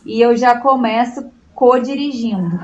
[0.06, 2.60] e eu já começo co-dirigindo.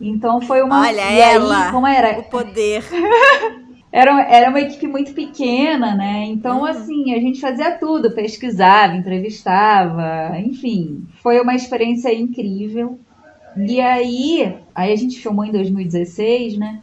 [0.00, 0.82] Então foi uma.
[0.82, 2.20] Olha e ela, aí, como era?
[2.20, 2.84] O poder.
[3.90, 6.24] era, era uma equipe muito pequena, né?
[6.26, 6.66] Então, uhum.
[6.66, 11.06] assim, a gente fazia tudo, pesquisava, entrevistava, enfim.
[11.22, 12.98] Foi uma experiência incrível.
[13.56, 16.80] E aí, aí a gente filmou em 2016, né?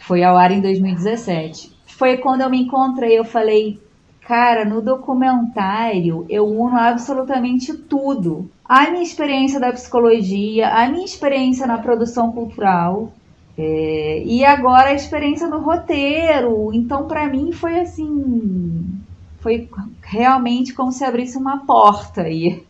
[0.00, 1.72] Foi ao ar em 2017.
[1.86, 3.80] Foi quando eu me encontrei, eu falei,
[4.20, 11.66] cara, no documentário eu uno absolutamente tudo a minha experiência da psicologia, a minha experiência
[11.66, 13.12] na produção cultural
[13.56, 16.72] é, e agora a experiência no roteiro.
[16.72, 18.84] Então, para mim, foi assim.
[19.40, 19.68] Foi
[20.02, 22.64] realmente como se abrisse uma porta aí.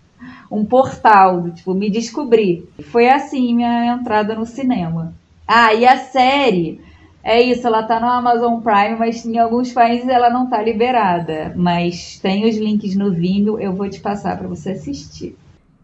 [0.50, 2.68] um portal, do, tipo, me descobrir.
[2.90, 5.12] Foi assim minha entrada no cinema.
[5.46, 6.80] Ah, e a série
[7.22, 11.52] é isso, ela tá no Amazon Prime, mas em alguns países ela não tá liberada.
[11.56, 15.36] Mas tem os links no Vimeo, eu vou te passar para você assistir.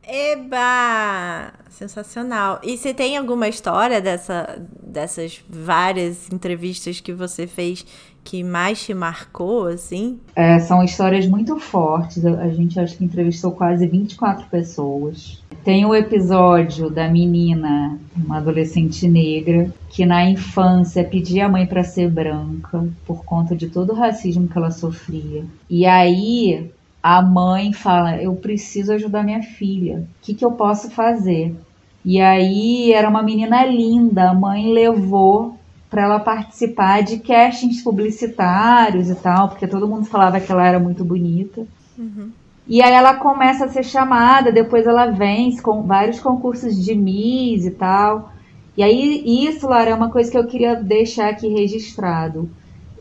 [0.03, 1.53] Eba!
[1.81, 2.61] Sensacional.
[2.63, 7.87] E você tem alguma história dessa, dessas várias entrevistas que você fez
[8.23, 10.21] que mais te marcou, assim?
[10.37, 12.23] É, são histórias muito fortes.
[12.27, 15.43] A gente acho que entrevistou quase 24 pessoas.
[15.65, 21.83] Tem o episódio da menina, uma adolescente negra, que na infância pedia a mãe para
[21.83, 25.47] ser branca por conta de todo o racismo que ela sofria.
[25.71, 26.71] E aí
[27.03, 30.01] a mãe fala: Eu preciso ajudar minha filha.
[30.01, 31.57] O que, que eu posso fazer?
[32.05, 34.31] E aí era uma menina linda.
[34.31, 35.57] A mãe levou
[35.91, 40.79] para ela participar de castings publicitários e tal, porque todo mundo falava que ela era
[40.79, 41.67] muito bonita.
[41.99, 42.31] Uhum.
[42.67, 47.67] E aí ela começa a ser chamada, depois ela vence com vários concursos de Miss
[47.67, 48.33] e tal.
[48.77, 52.49] E aí isso, Lara, é uma coisa que eu queria deixar aqui registrado.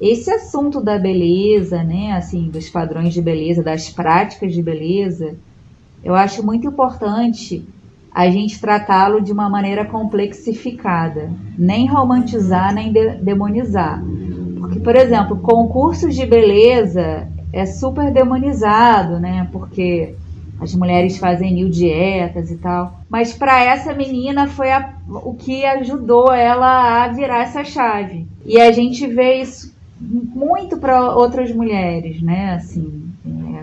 [0.01, 5.38] Esse assunto da beleza, né, assim, dos padrões de beleza, das práticas de beleza,
[6.03, 7.63] eu acho muito importante
[8.19, 14.03] a gente tratá-lo de uma maneira complexificada, nem romantizar nem de demonizar.
[14.60, 19.47] Porque, por exemplo, concursos de beleza é super demonizado, né?
[19.53, 20.15] Porque
[20.60, 22.99] as mulheres fazem mil dietas e tal.
[23.10, 28.27] Mas para essa menina foi a, o que ajudou ela a virar essa chave.
[28.45, 32.55] E a gente vê isso muito para outras mulheres, né?
[32.55, 32.98] Assim,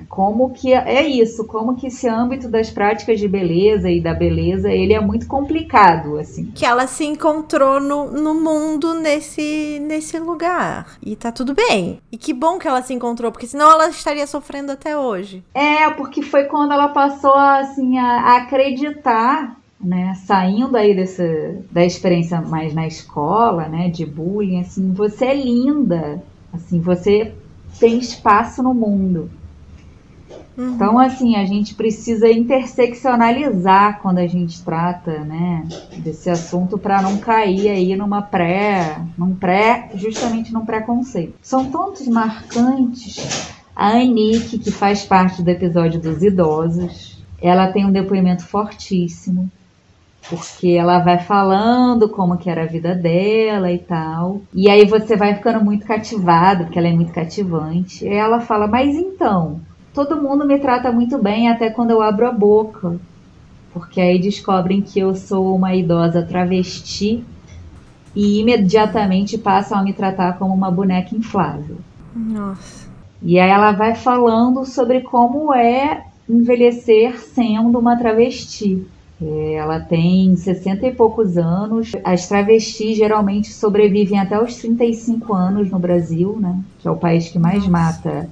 [0.08, 4.70] como que é isso, como que esse âmbito das práticas de beleza e da beleza,
[4.70, 6.46] ele é muito complicado, assim.
[6.54, 10.96] Que ela se encontrou no, no mundo nesse, nesse lugar.
[11.02, 12.00] E tá tudo bem.
[12.10, 15.42] E que bom que ela se encontrou, porque senão ela estaria sofrendo até hoje.
[15.54, 21.22] É, porque foi quando ela passou, assim, a, a acreditar né, saindo aí dessa
[21.70, 27.34] da experiência mais na escola, né, de bullying, assim, você é linda, assim, você
[27.78, 29.30] tem espaço no mundo.
[30.56, 30.74] Uhum.
[30.74, 35.66] Então, assim, a gente precisa interseccionalizar quando a gente trata, né,
[35.98, 41.34] desse assunto para não cair aí numa pré, num pré, justamente num preconceito.
[41.42, 43.54] São tantos marcantes.
[43.74, 49.50] A Anique, que faz parte do episódio dos idosos, ela tem um depoimento fortíssimo
[50.28, 54.40] porque ela vai falando como que era a vida dela e tal.
[54.52, 58.04] E aí você vai ficando muito cativado, porque ela é muito cativante.
[58.04, 59.60] E ela fala: "Mas então,
[59.96, 63.00] todo mundo me trata muito bem até quando eu abro a boca".
[63.72, 67.24] Porque aí descobrem que eu sou uma idosa travesti
[68.14, 71.78] e imediatamente passam a me tratar como uma boneca inflável.
[72.14, 72.88] Nossa.
[73.22, 78.86] E aí ela vai falando sobre como é envelhecer sendo uma travesti.
[79.20, 81.92] É, ela tem 60 e poucos anos.
[82.04, 86.58] As travestis geralmente sobrevivem até os 35 anos no Brasil, né?
[86.78, 87.70] Que é o país que mais Nossa.
[87.70, 88.28] mata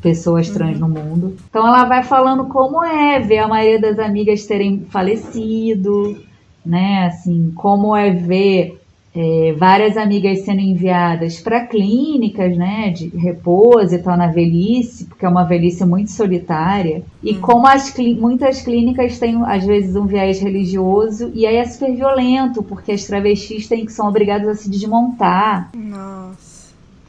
[0.00, 0.88] pessoas trans uhum.
[0.88, 1.36] no mundo.
[1.48, 6.20] Então ela vai falando como é ver a maioria das amigas terem falecido,
[6.64, 7.06] né?
[7.06, 8.80] Assim, como é ver
[9.14, 15.26] é, várias amigas sendo enviadas para clínicas, né, de repouso e tal na velhice, porque
[15.26, 17.02] é uma velhice muito solitária.
[17.22, 17.40] E hum.
[17.40, 22.62] como as muitas clínicas têm às vezes um viés religioso e aí é super violento,
[22.62, 25.70] porque as travestis têm que são obrigadas a se desmontar.
[25.74, 26.49] Nossa.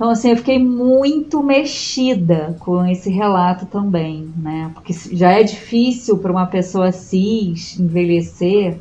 [0.01, 4.71] Então, assim, eu fiquei muito mexida com esse relato também, né?
[4.73, 8.79] Porque já é difícil para uma pessoa cis envelhecer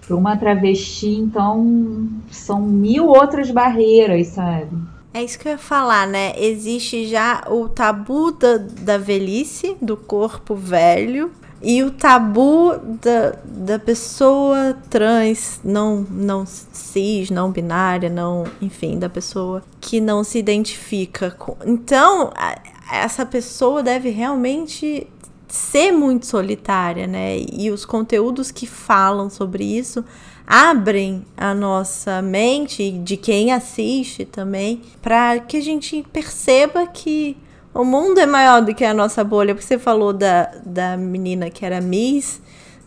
[0.00, 4.70] para uma travesti, então são mil outras barreiras, sabe?
[5.12, 6.32] É isso que eu ia falar, né?
[6.38, 11.30] Existe já o tabu da, da velhice, do corpo velho,
[11.62, 19.08] e o tabu da, da pessoa trans, não, não cis, não binária, não, enfim, da
[19.08, 21.56] pessoa que não se identifica com.
[21.64, 22.58] Então, a,
[22.92, 25.06] essa pessoa deve realmente
[25.46, 27.38] ser muito solitária, né?
[27.52, 30.04] E os conteúdos que falam sobre isso
[30.46, 37.36] abrem a nossa mente de quem assiste também para que a gente perceba que
[37.74, 39.54] o mundo é maior do que a nossa bolha.
[39.54, 42.40] Porque você falou da, da menina que era Miss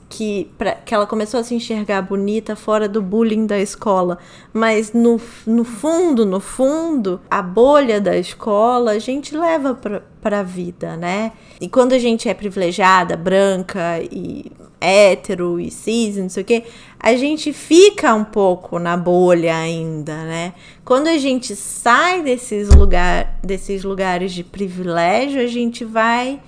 [0.07, 4.17] que, pra, que ela começou a se enxergar bonita fora do bullying da escola.
[4.53, 10.43] Mas no, no fundo, no fundo, a bolha da escola a gente leva pra, pra
[10.43, 11.31] vida, né?
[11.59, 16.63] E quando a gente é privilegiada, branca e hétero e cis, não sei o que,
[16.99, 20.53] a gente fica um pouco na bolha ainda, né?
[20.85, 26.39] Quando a gente sai desses, lugar, desses lugares de privilégio, a gente vai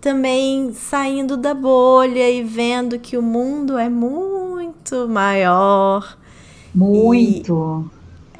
[0.00, 6.18] também saindo da bolha e vendo que o mundo é muito maior.
[6.74, 7.88] Muito.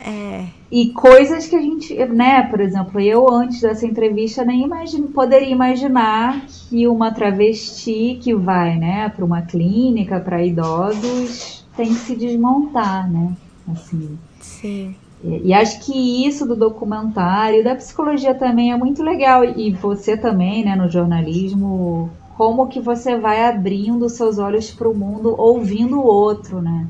[0.04, 0.46] E, é.
[0.68, 5.48] E coisas que a gente, né, por exemplo, eu antes dessa entrevista nem imagine, poderia
[5.48, 12.16] imaginar que uma travesti que vai, né, para uma clínica para idosos tem que se
[12.16, 13.32] desmontar, né?
[13.68, 14.18] Assim.
[14.40, 14.96] Sim.
[15.22, 19.44] E, e, acho que isso do documentário, da psicologia também é muito legal.
[19.44, 24.94] E você também, né, no jornalismo, como que você vai abrindo seus olhos para o
[24.94, 26.86] mundo ouvindo o outro, né?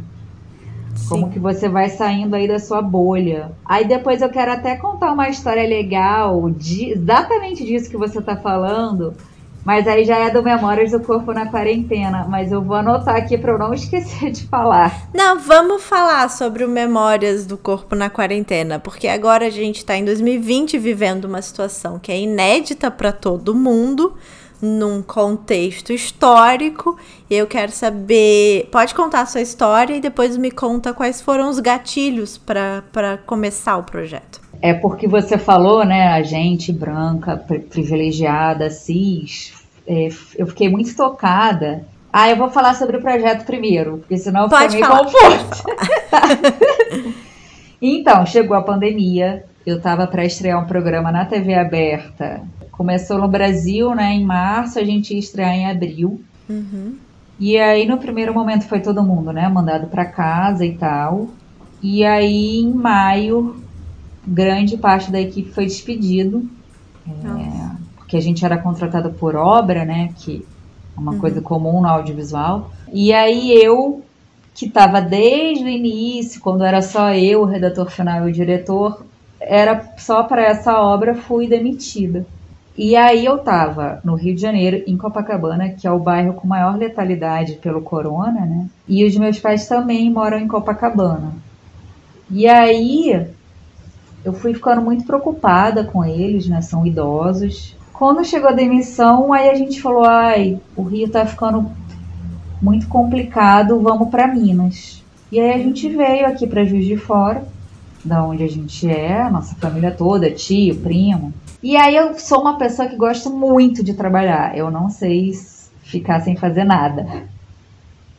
[0.96, 1.08] Sim.
[1.08, 3.52] Como que você vai saindo aí da sua bolha.
[3.64, 8.36] Aí depois eu quero até contar uma história legal, de, exatamente disso que você está
[8.36, 9.14] falando,
[9.66, 12.24] mas aí já é do Memórias do Corpo na Quarentena.
[12.28, 15.08] Mas eu vou anotar aqui para eu não esquecer de falar.
[15.12, 19.96] Não, vamos falar sobre o Memórias do Corpo na Quarentena, porque agora a gente está
[19.96, 24.14] em 2020 vivendo uma situação que é inédita para todo mundo,
[24.62, 26.96] num contexto histórico.
[27.28, 28.68] Eu quero saber.
[28.70, 33.76] Pode contar a sua história e depois me conta quais foram os gatilhos para começar
[33.78, 34.45] o projeto.
[34.60, 39.52] É porque você falou, né, a gente branca, privilegiada, cis.
[39.86, 41.84] É, eu fiquei muito tocada.
[42.12, 45.64] Ah, eu vou falar sobre o projeto primeiro, porque senão fica meio falar, confuso.
[47.80, 49.44] então, chegou a pandemia.
[49.66, 52.40] Eu estava para estrear um programa na TV aberta.
[52.70, 56.20] Começou no Brasil, né, em março, a gente ia estrear em abril.
[56.48, 56.96] Uhum.
[57.38, 61.28] E aí, no primeiro momento, foi todo mundo, né, mandado para casa e tal.
[61.82, 63.56] E aí, em maio,
[64.26, 66.48] grande parte da equipe foi despedido.
[67.08, 70.10] É, porque a gente era contratado por obra, né?
[70.16, 70.44] Que
[70.96, 71.18] é uma uhum.
[71.18, 72.70] coisa comum no audiovisual.
[72.92, 74.02] E aí eu,
[74.54, 79.04] que estava desde o início, quando era só eu, o redator final e o diretor,
[79.40, 82.26] era só para essa obra, fui demitida.
[82.76, 86.46] E aí eu estava no Rio de Janeiro, em Copacabana, que é o bairro com
[86.46, 88.68] maior letalidade pelo corona, né?
[88.86, 91.32] E os meus pais também moram em Copacabana.
[92.30, 93.26] E aí
[94.26, 96.60] eu fui ficando muito preocupada com eles, né?
[96.60, 97.76] São idosos.
[97.92, 101.70] Quando chegou a demissão, aí a gente falou: ai, o Rio tá ficando
[102.60, 105.00] muito complicado, vamos para Minas.
[105.30, 107.46] E aí a gente veio aqui para Juiz de Fora,
[108.04, 111.32] da onde a gente é, a nossa família toda, tio, primo.
[111.62, 114.58] E aí eu sou uma pessoa que gosta muito de trabalhar.
[114.58, 115.32] Eu não sei
[115.82, 117.28] ficar sem fazer nada.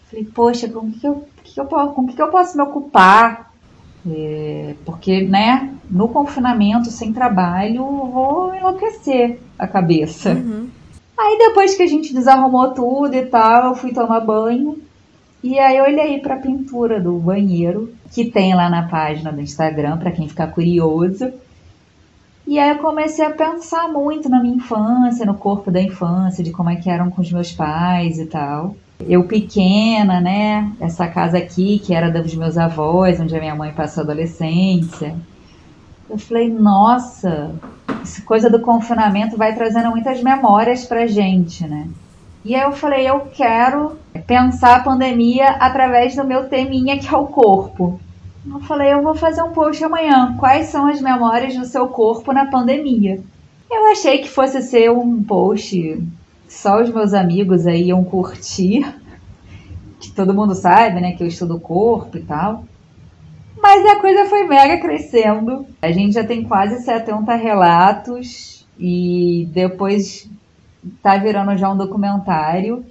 [0.10, 3.47] Falei, poxa, com que eu, que eu, com que eu posso me ocupar?
[4.10, 10.32] É, porque, né, no confinamento, sem trabalho, vou enlouquecer a cabeça.
[10.34, 10.70] Uhum.
[11.18, 14.78] Aí depois que a gente desarrumou tudo e tal, eu fui tomar banho.
[15.44, 19.42] E aí eu olhei para a pintura do banheiro, que tem lá na página do
[19.42, 21.32] Instagram, para quem ficar curioso.
[22.46, 26.52] E aí eu comecei a pensar muito na minha infância, no corpo da infância, de
[26.52, 28.76] como é que eram com os meus pais e tal.
[29.00, 30.72] Eu pequena, né?
[30.80, 35.16] Essa casa aqui, que era dos meus avós, onde a minha mãe passou a adolescência.
[36.10, 37.54] Eu falei, nossa,
[38.02, 41.88] essa coisa do confinamento vai trazendo muitas memórias pra gente, né?
[42.44, 47.18] E aí eu falei, eu quero pensar a pandemia através do meu teminha, que é
[47.18, 48.00] o corpo.
[48.50, 50.36] Eu falei, eu vou fazer um post amanhã.
[50.40, 53.20] Quais são as memórias do seu corpo na pandemia?
[53.70, 56.02] Eu achei que fosse ser um post
[56.48, 58.86] só os meus amigos aí iam curtir,
[60.00, 62.64] que todo mundo sabe, né, que eu estudo corpo e tal.
[63.62, 65.66] Mas a coisa foi mega crescendo.
[65.82, 70.30] A gente já tem quase 70 relatos e depois
[71.02, 72.86] tá virando já um documentário.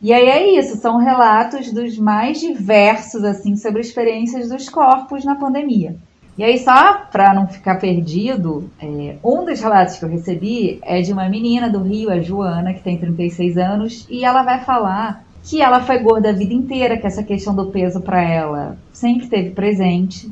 [0.00, 5.36] E aí é isso, são relatos dos mais diversos assim sobre experiências dos corpos na
[5.36, 5.96] pandemia.
[6.36, 11.02] E aí, só para não ficar perdido, é, um dos relatos que eu recebi é
[11.02, 15.24] de uma menina do Rio, a Joana, que tem 36 anos, e ela vai falar
[15.44, 19.24] que ela foi gorda a vida inteira, que essa questão do peso para ela sempre
[19.24, 20.30] esteve presente,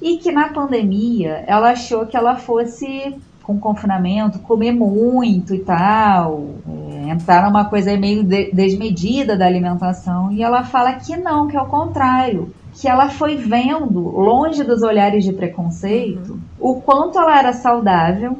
[0.00, 6.48] e que na pandemia ela achou que ela fosse, com confinamento, comer muito e tal,
[6.66, 11.58] é, entrar numa coisa meio de desmedida da alimentação, e ela fala que não, que
[11.58, 16.40] é o contrário que ela foi vendo, longe dos olhares de preconceito, uhum.
[16.58, 18.38] o quanto ela era saudável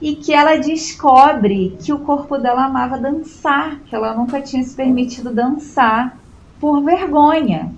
[0.00, 4.74] e que ela descobre que o corpo dela amava dançar, que ela nunca tinha se
[4.74, 6.18] permitido dançar
[6.58, 7.72] por vergonha.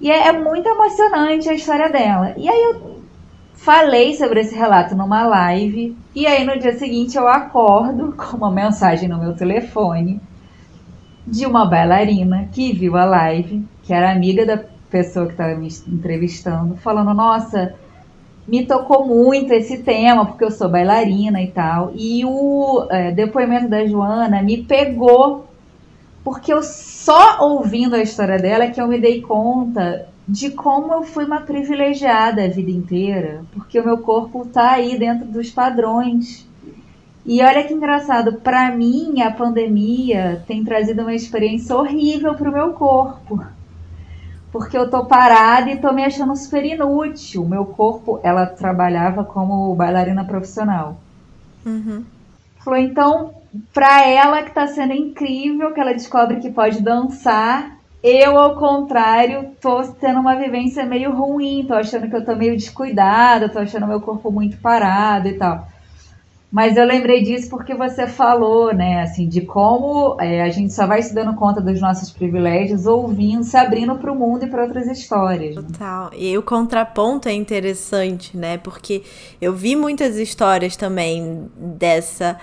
[0.00, 2.34] E é, é muito emocionante a história dela.
[2.36, 3.00] E aí eu
[3.54, 8.50] falei sobre esse relato numa live, e aí no dia seguinte eu acordo com uma
[8.50, 10.20] mensagem no meu telefone
[11.26, 15.68] de uma bailarina que viu a live, que era amiga da pessoa que estava me
[15.88, 17.74] entrevistando, falando: Nossa,
[18.46, 21.92] me tocou muito esse tema, porque eu sou bailarina e tal.
[21.94, 25.46] E o é, depoimento da Joana me pegou,
[26.22, 30.92] porque eu só ouvindo a história dela é que eu me dei conta de como
[30.92, 35.50] eu fui uma privilegiada a vida inteira, porque o meu corpo tá aí dentro dos
[35.50, 36.46] padrões.
[37.24, 42.52] E olha que engraçado, para mim a pandemia tem trazido uma experiência horrível para o
[42.52, 43.40] meu corpo
[44.56, 47.42] porque eu tô parada e tô me achando super inútil.
[47.42, 50.96] O meu corpo, ela trabalhava como bailarina profissional.
[51.64, 52.04] Uhum.
[52.64, 53.34] Falou, então,
[53.74, 59.50] pra ela que tá sendo incrível, que ela descobre que pode dançar, eu, ao contrário,
[59.60, 63.86] tô tendo uma vivência meio ruim, tô achando que eu tô meio descuidada, tô achando
[63.86, 65.68] meu corpo muito parado e tal.
[66.56, 70.86] Mas eu lembrei disso porque você falou, né, assim, de como é, a gente só
[70.86, 74.62] vai se dando conta dos nossos privilégios ouvindo, se abrindo para o mundo e para
[74.62, 75.54] outras histórias.
[75.54, 75.60] Né?
[75.60, 76.10] Total.
[76.16, 78.56] E o contraponto é interessante, né?
[78.56, 79.02] Porque
[79.38, 82.40] eu vi muitas histórias também dessa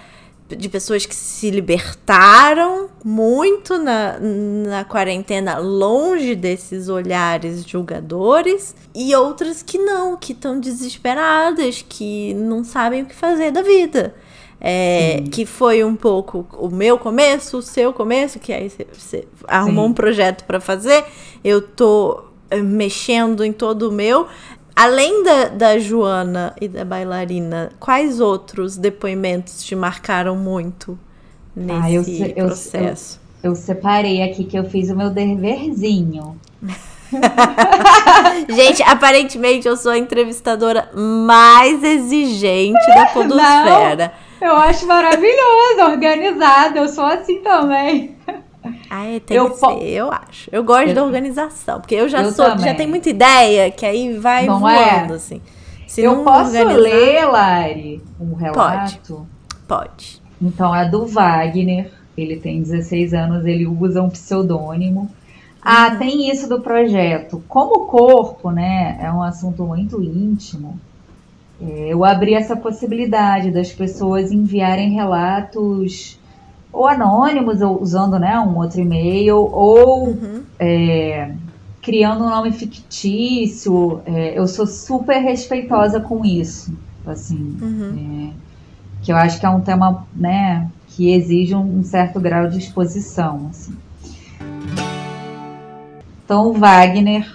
[0.49, 9.63] de pessoas que se libertaram muito na, na quarentena, longe desses olhares julgadores, e outras
[9.63, 14.15] que não, que estão desesperadas, que não sabem o que fazer da vida.
[14.65, 19.83] É, que foi um pouco o meu começo, o seu começo, que aí você arrumou
[19.83, 19.91] Sim.
[19.91, 21.03] um projeto para fazer,
[21.43, 24.25] eu tô eh, mexendo em todo o meu.
[24.75, 30.97] Além da, da Joana e da bailarina, quais outros depoimentos te marcaram muito
[31.55, 33.19] nesse ah, eu, processo?
[33.43, 36.35] Eu, eu, separei aqui que eu fiz o meu deverzinho.
[38.49, 44.13] Gente, aparentemente eu sou a entrevistadora mais exigente da podosfera.
[44.41, 48.17] Não, eu acho maravilhoso, organizada, eu sou assim também.
[48.89, 50.49] Ah, tem eu que ser, eu acho.
[50.51, 52.65] Eu gosto eu, da organização, porque eu já eu sou, também.
[52.65, 54.99] já tenho muita ideia, que aí vai não é?
[54.99, 55.15] voando, é?
[55.15, 55.41] assim.
[55.87, 56.75] Se eu posso organizar...
[56.75, 59.27] ler, Lari, um relato?
[59.67, 59.83] Pode.
[59.85, 60.21] Pode.
[60.41, 61.91] Então, é do Wagner.
[62.17, 65.09] Ele tem 16 anos, ele usa um pseudônimo.
[65.61, 65.99] Ah, uhum.
[65.99, 67.43] tem isso do projeto.
[67.47, 70.79] Como o corpo, né, é um assunto muito íntimo,
[71.61, 76.19] é, eu abri essa possibilidade das pessoas enviarem relatos
[76.73, 80.41] ou anônimos, ou usando né, um outro e-mail, ou uhum.
[80.59, 81.31] é,
[81.81, 84.01] criando um nome fictício.
[84.05, 86.73] É, eu sou super respeitosa com isso,
[87.05, 88.31] assim, uhum.
[88.31, 88.33] é,
[89.03, 93.49] que eu acho que é um tema, né, que exige um certo grau de exposição,
[93.51, 93.75] assim.
[96.25, 97.31] Então, o Wagner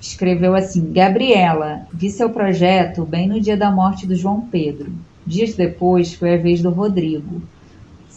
[0.00, 4.90] escreveu assim: Gabriela, vi seu projeto bem no dia da morte do João Pedro.
[5.26, 7.42] Dias depois foi a vez do Rodrigo.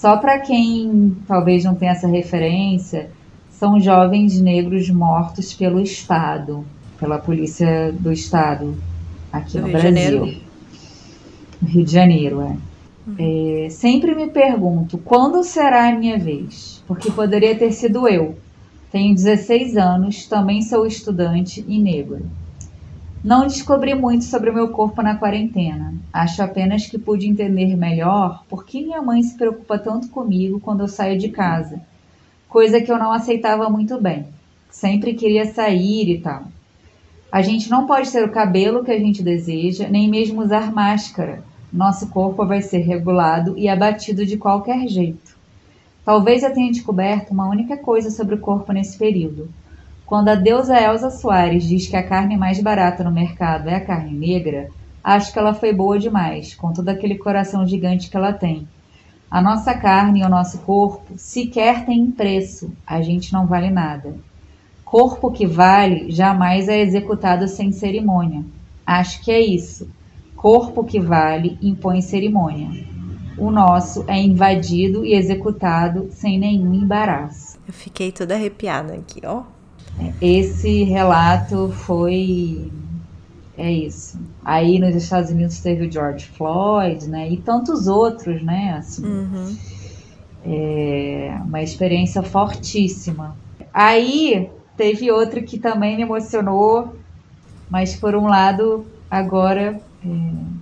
[0.03, 3.09] Só para quem talvez não tenha essa referência,
[3.49, 6.65] são jovens negros mortos pelo Estado,
[6.99, 8.75] pela polícia do Estado,
[9.31, 10.41] aqui no, no Brasil.
[11.61, 12.57] No Rio de Janeiro, é.
[13.07, 13.15] Uhum.
[13.65, 13.69] é.
[13.69, 18.37] Sempre me pergunto quando será a minha vez, porque poderia ter sido eu.
[18.91, 22.25] Tenho 16 anos, também sou estudante e negro.
[23.24, 25.93] Não descobri muito sobre o meu corpo na quarentena.
[26.11, 30.82] Acho apenas que pude entender melhor por que minha mãe se preocupa tanto comigo quando
[30.82, 31.80] eu saio de casa,
[32.49, 34.28] coisa que eu não aceitava muito bem.
[34.69, 36.43] Sempre queria sair e tal.
[37.32, 41.41] A gente não pode ter o cabelo que a gente deseja, nem mesmo usar máscara.
[41.71, 45.38] Nosso corpo vai ser regulado e abatido de qualquer jeito.
[46.03, 49.49] Talvez eu tenha descoberto uma única coisa sobre o corpo nesse período
[50.14, 53.84] quando a deusa Elsa Soares diz que a carne mais barata no mercado é a
[53.84, 54.70] carne negra,
[55.03, 58.68] acho que ela foi boa demais, com todo aquele coração gigante que ela tem.
[59.28, 64.14] A nossa carne e o nosso corpo sequer têm preço, a gente não vale nada.
[64.86, 68.45] Corpo que vale jamais é executado sem cerimônia.
[68.86, 69.89] Acho que é isso.
[70.36, 72.70] Corpo que vale impõe cerimônia.
[73.36, 77.57] O nosso é invadido e executado sem nenhum embaraço.
[77.68, 79.41] Eu fiquei toda arrepiada aqui, ó.
[80.21, 82.71] Esse relato foi.
[83.57, 84.19] É isso.
[84.43, 87.29] Aí nos Estados Unidos teve o George Floyd, né?
[87.29, 88.75] E tantos outros, né?
[88.77, 89.55] Assim, uhum.
[90.45, 93.35] é uma experiência fortíssima.
[93.71, 96.95] Aí teve outro que também me emocionou,
[97.69, 100.07] mas por um lado, agora, é,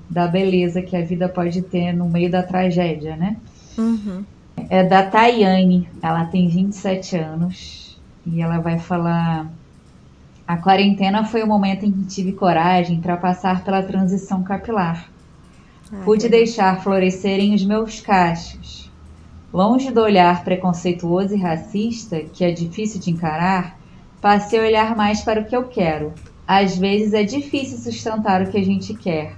[0.09, 3.37] da beleza que a vida pode ter no meio da tragédia, né?
[3.77, 4.25] Uhum.
[4.69, 7.80] É da Tayane, ela tem 27 anos
[8.25, 9.47] e ela vai falar:
[10.47, 15.09] A quarentena foi o momento em que tive coragem para passar pela transição capilar.
[15.91, 18.91] Ai, Pude deixar florescerem os meus cachos.
[19.53, 23.77] Longe do olhar preconceituoso e racista, que é difícil de encarar,
[24.21, 26.13] passei a olhar mais para o que eu quero.
[26.47, 29.35] Às vezes é difícil sustentar o que a gente quer.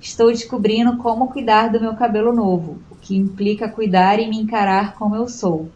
[0.00, 4.94] Estou descobrindo como cuidar do meu cabelo novo, o que implica cuidar e me encarar
[4.94, 5.70] como eu sou.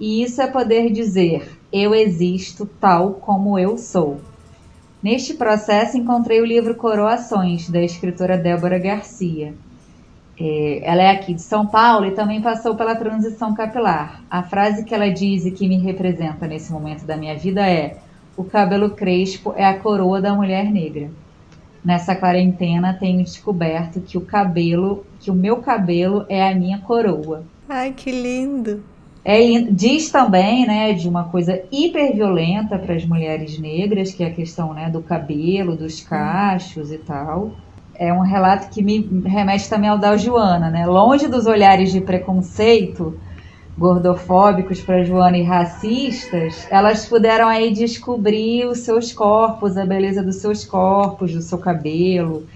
[0.00, 4.20] E isso é poder dizer: eu existo tal como eu sou.
[5.02, 9.54] Neste processo, encontrei o livro Coroações, da escritora Débora Garcia.
[10.38, 14.22] É, ela é aqui de São Paulo e também passou pela transição capilar.
[14.30, 17.98] A frase que ela diz e que me representa nesse momento da minha vida é:
[18.36, 21.10] o cabelo crespo é a coroa da mulher negra.
[21.84, 27.44] Nessa quarentena tenho descoberto que o cabelo, que o meu cabelo é a minha coroa.
[27.68, 28.82] Ai, que lindo.
[29.24, 34.28] É, diz também, né, de uma coisa hiper violenta para as mulheres negras, que é
[34.28, 37.52] a questão, né, do cabelo, dos cachos e tal
[38.00, 40.86] é um relato que me remete também ao da Joana, né?
[40.86, 43.20] Longe dos olhares de preconceito
[43.76, 50.36] gordofóbicos para Joana e racistas, elas puderam aí descobrir os seus corpos, a beleza dos
[50.36, 52.46] seus corpos, do seu cabelo.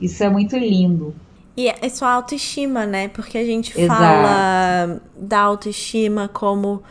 [0.00, 1.14] Isso é muito lindo.
[1.56, 3.08] E é sua autoestima, né?
[3.08, 3.98] Porque a gente Exato.
[3.98, 6.82] fala da autoestima como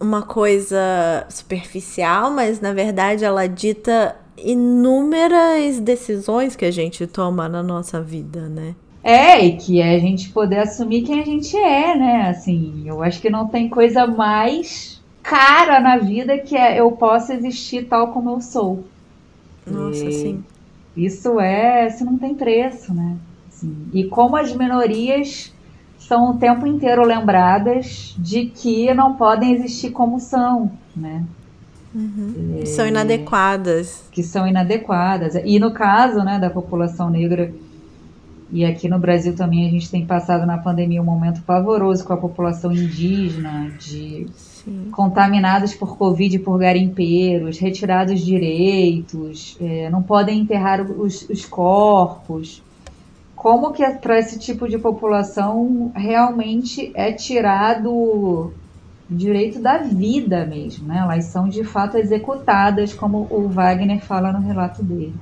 [0.00, 7.62] uma coisa superficial, mas na verdade ela dita inúmeras decisões que a gente toma na
[7.62, 8.74] nossa vida, né?
[9.02, 12.28] É, e que é a gente poder assumir quem a gente é, né?
[12.30, 17.34] Assim, eu acho que não tem coisa mais cara na vida que é eu possa
[17.34, 18.84] existir tal como eu sou.
[19.66, 20.44] Nossa, e sim.
[20.96, 23.16] Isso é, isso não tem preço, né?
[23.64, 25.52] Assim, e como as minorias
[25.98, 31.24] são o tempo inteiro lembradas de que não podem existir como são, né?
[31.94, 32.58] Uhum.
[32.60, 34.04] É, são inadequadas.
[34.10, 35.34] Que são inadequadas.
[35.44, 37.52] E no caso né, da população negra,
[38.50, 42.12] e aqui no Brasil também a gente tem passado na pandemia um momento pavoroso com
[42.12, 44.88] a população indígena, de Sim.
[44.90, 52.62] contaminados por Covid por garimpeiros, retirados direitos, é, não podem enterrar os, os corpos.
[53.44, 58.50] Como que para esse tipo de população realmente é tirado
[59.06, 61.00] direito da vida mesmo, né?
[61.00, 65.12] Elas são de fato executadas, como o Wagner fala no relato dele.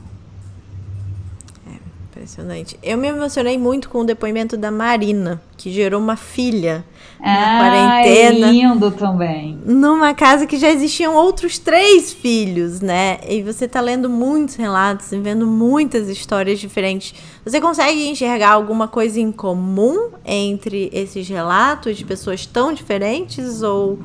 [2.22, 2.78] Impressionante.
[2.80, 6.84] Eu me emocionei muito com o depoimento da Marina, que gerou uma filha
[7.18, 8.46] na ah, quarentena.
[8.46, 9.58] É lindo também.
[9.66, 13.18] Numa casa que já existiam outros três filhos, né?
[13.28, 17.12] E você tá lendo muitos relatos e vendo muitas histórias diferentes.
[17.44, 23.98] Você consegue enxergar alguma coisa em comum entre esses relatos de pessoas tão diferentes ou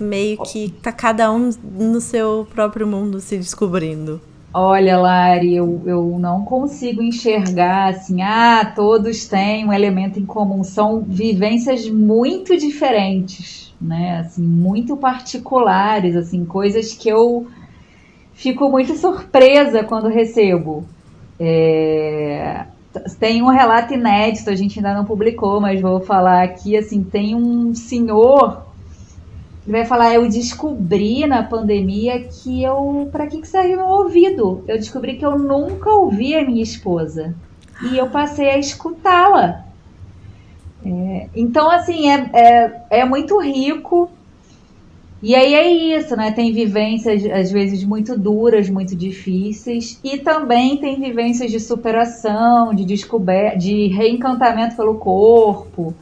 [0.00, 4.18] meio que tá cada um no seu próprio mundo se descobrindo?
[4.56, 10.62] Olha, Lari, eu, eu não consigo enxergar assim, ah, todos têm um elemento em comum.
[10.62, 14.20] São vivências muito diferentes, né?
[14.20, 17.48] Assim, muito particulares, assim, coisas que eu
[18.32, 20.84] fico muito surpresa quando recebo.
[21.40, 22.66] É...
[23.18, 27.34] Tem um relato inédito, a gente ainda não publicou, mas vou falar aqui, assim, tem
[27.34, 28.62] um senhor
[29.66, 33.08] ele vai falar: Eu descobri na pandemia que eu.
[33.10, 34.62] Para que, que serve meu ouvido?
[34.68, 37.34] Eu descobri que eu nunca ouvi a minha esposa.
[37.90, 39.64] E eu passei a escutá-la.
[40.84, 44.10] É, então, assim, é, é, é muito rico.
[45.22, 46.30] E aí é isso, né?
[46.32, 49.98] Tem vivências, às vezes, muito duras, muito difíceis.
[50.04, 55.94] E também tem vivências de superação, de descoberta, de reencantamento pelo corpo.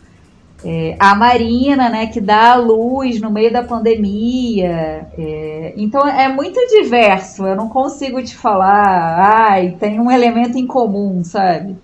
[0.64, 5.08] É, a Marina, né, que dá a luz no meio da pandemia.
[5.18, 7.46] É, então é muito diverso.
[7.46, 11.76] Eu não consigo te falar, ai, tem um elemento em comum, sabe?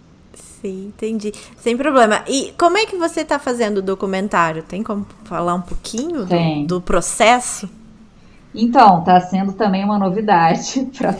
[0.60, 1.32] Sim, entendi.
[1.56, 2.22] Sem problema.
[2.26, 4.62] E como é que você está fazendo o documentário?
[4.62, 7.68] Tem como falar um pouquinho do, do, processo?
[8.54, 11.14] Então, está sendo também uma novidade para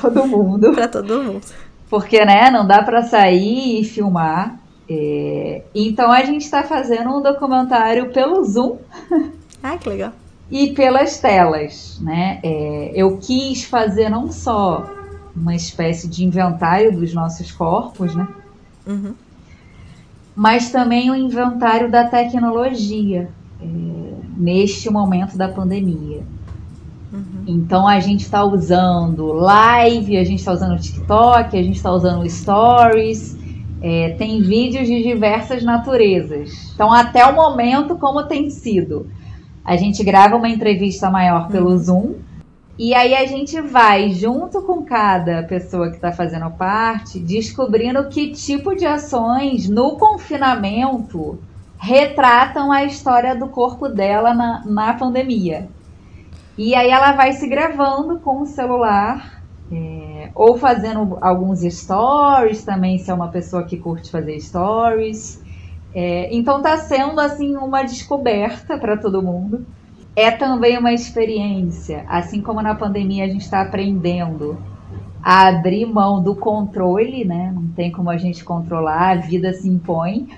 [0.00, 0.72] todo mundo.
[0.72, 1.46] para todo mundo.
[1.90, 4.58] Porque, né, não dá para sair e filmar.
[4.92, 8.78] É, então a gente está fazendo um documentário pelo Zoom.
[9.62, 10.14] Ah, que legal.
[10.50, 12.40] e pelas telas, né?
[12.42, 14.90] É, eu quis fazer não só
[15.36, 18.26] uma espécie de inventário dos nossos corpos, né?
[18.86, 19.14] Uhum.
[20.34, 23.28] Mas também o um inventário da tecnologia
[23.60, 23.66] é,
[24.34, 26.22] neste momento da pandemia.
[27.12, 27.44] Uhum.
[27.46, 31.92] Então a gente está usando live, a gente está usando o TikTok, a gente está
[31.92, 33.36] usando stories,
[33.82, 36.72] é, tem vídeos de diversas naturezas.
[36.74, 39.10] Então, até o momento, como tem sido?
[39.64, 41.78] A gente grava uma entrevista maior pelo uhum.
[41.78, 42.14] Zoom.
[42.78, 48.30] E aí a gente vai, junto com cada pessoa que está fazendo parte, descobrindo que
[48.30, 51.38] tipo de ações no confinamento
[51.78, 55.68] retratam a história do corpo dela na, na pandemia.
[56.56, 62.98] E aí ela vai se gravando com o celular, é, ou fazendo alguns stories também,
[62.98, 65.42] se é uma pessoa que curte fazer stories.
[65.94, 69.66] É, então tá sendo assim uma descoberta para todo mundo.
[70.14, 74.58] É também uma experiência, assim como na pandemia a gente está aprendendo
[75.22, 77.52] a abrir mão do controle, né?
[77.54, 80.28] Não tem como a gente controlar, a vida se impõe.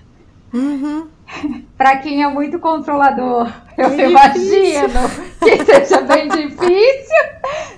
[0.52, 1.06] Uhum.
[1.76, 7.16] para quem é muito controlador, eu é imagino que seja bem difícil.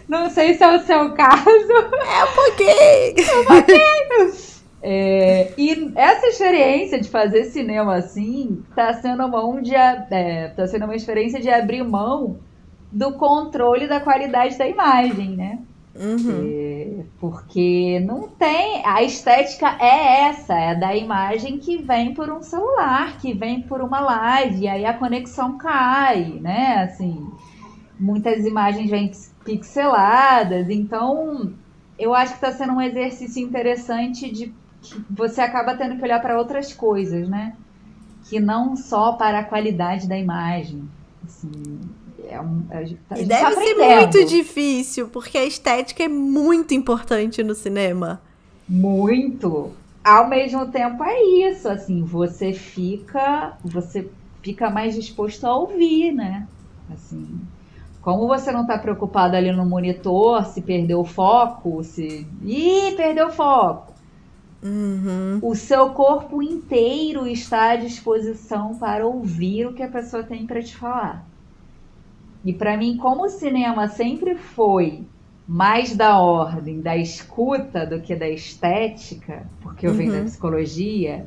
[0.08, 1.48] Não sei se é o seu caso.
[1.48, 3.40] É um pouquinho.
[3.40, 4.54] Um pouquinho.
[4.86, 10.84] É, e essa experiência de fazer cinema assim está sendo mão de é, tá sendo
[10.84, 12.36] uma experiência de abrir mão
[12.92, 15.58] do controle da qualidade da imagem, né?
[15.96, 16.44] Uhum.
[16.46, 18.84] É, porque não tem.
[18.84, 23.80] A estética é essa, é da imagem que vem por um celular, que vem por
[23.80, 26.82] uma live, e aí a conexão cai, né?
[26.82, 27.26] Assim,
[27.98, 29.10] muitas imagens vêm
[29.44, 31.52] pixeladas, então
[31.98, 36.20] eu acho que está sendo um exercício interessante de que você acaba tendo que olhar
[36.20, 37.54] para outras coisas, né?
[38.28, 40.88] Que não só para a qualidade da imagem.
[41.24, 41.80] Assim,
[42.28, 46.74] é um, gente, a e deve tá ser muito difícil, porque a estética é muito
[46.74, 48.20] importante no cinema.
[48.68, 49.72] Muito.
[50.02, 54.08] Ao mesmo tempo é isso, assim, você fica, você
[54.42, 56.46] fica mais disposto a ouvir, né?
[56.92, 57.40] Assim,
[58.04, 62.26] como você não está preocupado ali no monitor, se perdeu o foco, se.
[62.42, 63.94] Ih, perdeu o foco.
[64.62, 65.38] Uhum.
[65.40, 70.62] O seu corpo inteiro está à disposição para ouvir o que a pessoa tem para
[70.62, 71.24] te falar.
[72.44, 75.06] E para mim, como o cinema sempre foi
[75.48, 79.96] mais da ordem da escuta do que da estética, porque eu uhum.
[79.96, 80.24] venho da uhum.
[80.24, 81.26] psicologia,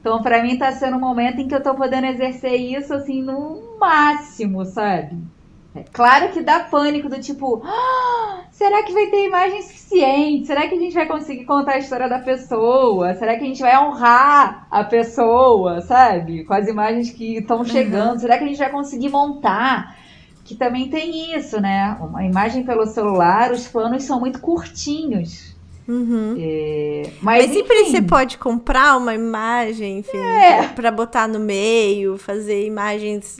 [0.00, 3.22] então para mim está sendo um momento em que eu estou podendo exercer isso assim
[3.22, 5.33] no máximo, sabe?
[5.74, 10.46] É claro que dá pânico do tipo, ah, será que vai ter imagem suficiente?
[10.46, 13.12] Será que a gente vai conseguir contar a história da pessoa?
[13.14, 16.44] Será que a gente vai honrar a pessoa, sabe?
[16.44, 17.64] Com as imagens que estão uhum.
[17.64, 18.12] chegando?
[18.12, 18.18] Uhum.
[18.20, 19.98] Será que a gente vai conseguir montar?
[20.44, 21.96] Que também tem isso, né?
[22.00, 25.54] Uma imagem pelo celular, os planos são muito curtinhos.
[25.88, 26.36] Uhum.
[26.38, 30.68] É, mas, mas sempre você pode comprar uma imagem, enfim, é.
[30.68, 33.38] para botar no meio, fazer imagens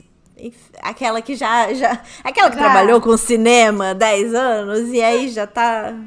[0.81, 2.63] aquela que já, já aquela que já.
[2.63, 5.97] trabalhou com cinema há 10 anos e aí já tá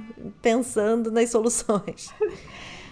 [0.42, 2.12] pensando nas soluções.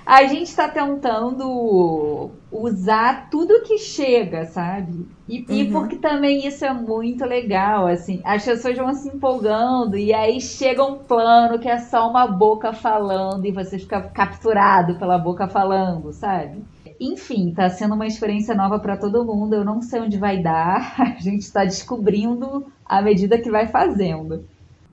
[0.07, 5.05] A gente está tentando usar tudo que chega, sabe?
[5.29, 5.47] E, uhum.
[5.49, 10.41] e, porque também isso é muito legal, assim, as pessoas vão se empolgando e aí
[10.41, 15.49] chega um plano que é só uma boca falando e você fica capturado pela boca
[15.49, 16.63] falando, sabe?
[17.01, 19.55] Enfim, tá sendo uma experiência nova para todo mundo.
[19.55, 20.95] Eu não sei onde vai dar.
[21.19, 24.45] A gente está descobrindo à medida que vai fazendo.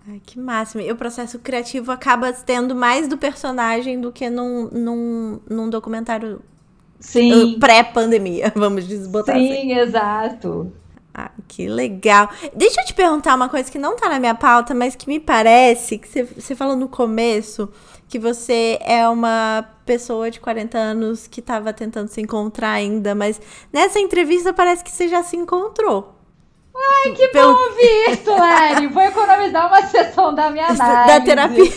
[0.07, 0.81] Ai, que máximo.
[0.81, 6.41] E o processo criativo acaba tendo mais do personagem do que num, num, num documentário
[6.99, 9.61] uh, pré-pandemia, vamos botar Sim, assim.
[9.61, 10.73] Sim, exato.
[11.13, 12.27] Ah, que legal.
[12.55, 15.19] Deixa eu te perguntar uma coisa que não tá na minha pauta, mas que me
[15.19, 17.69] parece que você falou no começo
[18.13, 23.41] que você é uma pessoa de 40 anos que estava tentando se encontrar ainda, mas
[23.71, 26.13] nessa entrevista parece que você já se encontrou.
[26.75, 27.55] Ai, que Pelo...
[27.55, 28.85] bom ouvir isso, Lari.
[28.85, 31.07] Vou economizar uma sessão da minha análise.
[31.07, 31.73] Da terapia.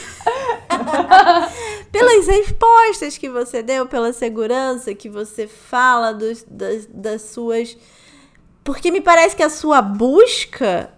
[1.91, 7.78] Pelas respostas que você deu, pela segurança que você fala dos, das, das suas...
[8.62, 10.93] Porque me parece que a sua busca,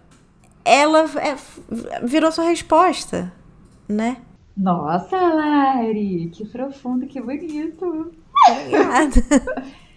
[0.65, 1.37] ela é,
[2.03, 3.33] virou sua resposta,
[3.89, 4.17] né?
[4.59, 8.13] Nossa, Lari, que profundo, que bonito.
[8.51, 9.23] Obrigada.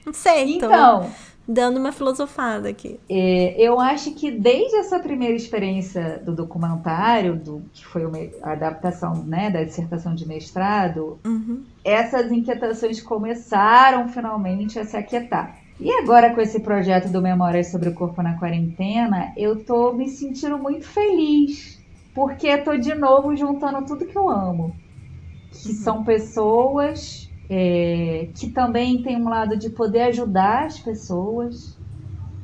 [0.05, 1.09] Não sei, então.
[1.47, 2.99] Dando uma filosofada aqui.
[3.09, 8.03] É, eu acho que desde essa primeira experiência do documentário, do que foi
[8.43, 11.63] a adaptação né, da dissertação de mestrado, uhum.
[11.83, 15.57] essas inquietações começaram finalmente a se aquietar.
[15.79, 20.07] E agora com esse projeto do Memórias sobre o Corpo na Quarentena, eu tô me
[20.07, 21.80] sentindo muito feliz
[22.13, 24.75] porque estou de novo juntando tudo que eu amo,
[25.51, 25.75] que uhum.
[25.75, 31.77] são pessoas é, que também tem um lado de poder ajudar as pessoas.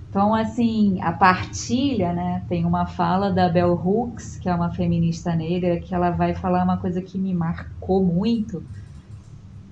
[0.10, 2.44] Então, assim, a partilha, né?
[2.50, 6.64] Tem uma fala da Bell Hooks, que é uma feminista negra, que ela vai falar
[6.64, 8.62] uma coisa que me marcou muito.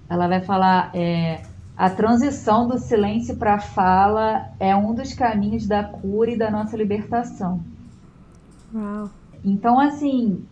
[0.09, 1.41] Ela vai falar é,
[1.75, 6.49] a transição do silêncio para a fala é um dos caminhos da cura e da
[6.49, 7.59] nossa libertação.
[8.73, 9.09] Uau.
[9.45, 10.43] Então, assim,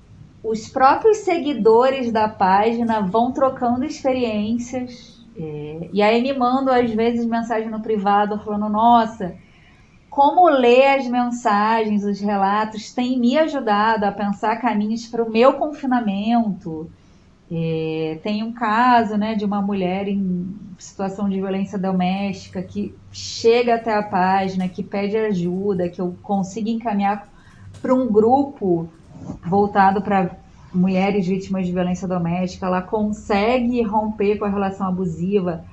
[0.43, 5.25] os próprios seguidores da página vão trocando experiências.
[5.35, 9.35] É, e aí me mandam, às vezes, mensagem no privado falando, nossa,
[10.11, 15.53] como ler as mensagens, os relatos, tem me ajudado a pensar caminhos para o meu
[15.53, 16.87] confinamento.
[17.51, 23.75] É, tem um caso né, de uma mulher em situação de violência doméstica que chega
[23.75, 27.32] até a página, que pede ajuda, que eu consiga encaminhar
[27.83, 28.89] para um grupo
[29.45, 30.31] voltado para
[30.73, 32.65] mulheres vítimas de violência doméstica.
[32.65, 35.63] Ela consegue romper com a relação abusiva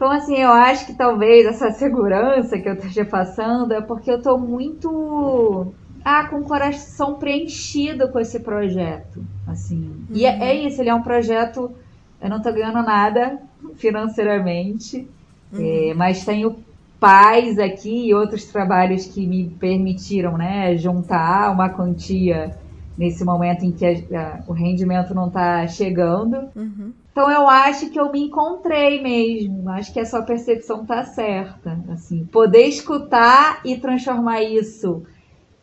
[0.00, 4.16] então, assim, eu acho que talvez essa segurança que eu esteja passando é porque eu
[4.16, 5.74] estou muito.
[6.02, 9.22] Ah, com o coração preenchido com esse projeto.
[9.46, 9.76] Assim.
[9.76, 10.06] Uhum.
[10.14, 11.70] E é, é, isso, ele é um projeto.
[12.18, 13.42] Eu não estou ganhando nada
[13.74, 15.06] financeiramente,
[15.52, 15.90] uhum.
[15.90, 16.56] é, mas tenho
[17.00, 22.54] pais aqui e outros trabalhos que me permitiram né, juntar uma quantia
[22.96, 26.50] nesse momento em que a, a, o rendimento não está chegando.
[26.54, 26.92] Uhum.
[27.10, 29.70] Então eu acho que eu me encontrei mesmo.
[29.70, 31.78] Acho que a sua percepção tá certa.
[31.90, 35.02] Assim, poder escutar e transformar isso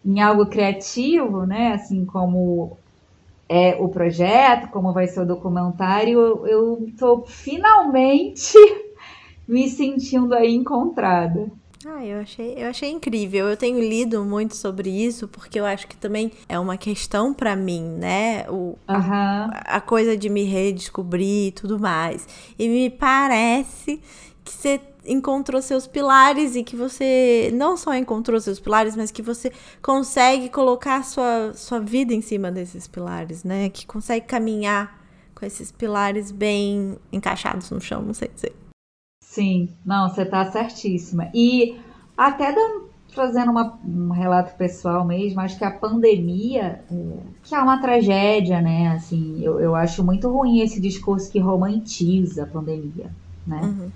[0.03, 1.73] em algo criativo, né?
[1.73, 2.77] Assim como
[3.47, 8.57] é o projeto, como vai ser o documentário, eu estou finalmente
[9.47, 11.49] me sentindo aí encontrada.
[11.85, 13.47] Ah, eu achei, eu achei incrível.
[13.47, 17.55] Eu tenho lido muito sobre isso porque eu acho que também é uma questão para
[17.55, 18.49] mim, né?
[18.49, 18.77] O, uhum.
[18.87, 22.27] a, a, coisa de me redescobrir e tudo mais.
[22.57, 24.01] E me parece
[24.43, 29.21] que você encontrou seus pilares e que você não só encontrou seus pilares, mas que
[29.21, 33.69] você consegue colocar sua, sua vida em cima desses pilares, né?
[33.69, 34.99] Que consegue caminhar
[35.33, 38.66] com esses pilares bem encaixados no chão, não sei dizer.
[39.37, 41.29] Sim, não, você está certíssima.
[41.31, 41.77] E
[42.17, 47.03] até dando, fazendo uma, um relato pessoal mesmo, acho que a pandemia, é,
[47.43, 48.87] que é uma tragédia, né?
[48.95, 53.11] Assim, eu, eu acho muito ruim esse discurso que romantiza a pandemia,
[53.45, 53.61] né?
[53.61, 53.91] Uhum.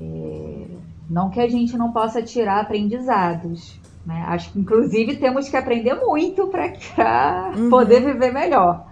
[0.00, 0.66] É,
[1.08, 4.24] não que a gente não possa tirar aprendizados, né?
[4.26, 7.70] Acho que inclusive temos que aprender muito para uhum.
[7.70, 8.89] poder viver melhor.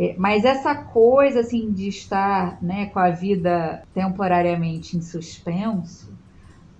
[0.00, 6.10] É, mas essa coisa assim de estar né, com a vida temporariamente em suspenso,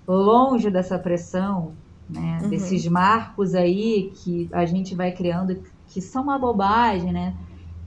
[0.08, 1.72] longe dessa pressão,
[2.08, 2.48] né, uhum.
[2.48, 7.34] desses marcos aí que a gente vai criando, que são uma bobagem, né?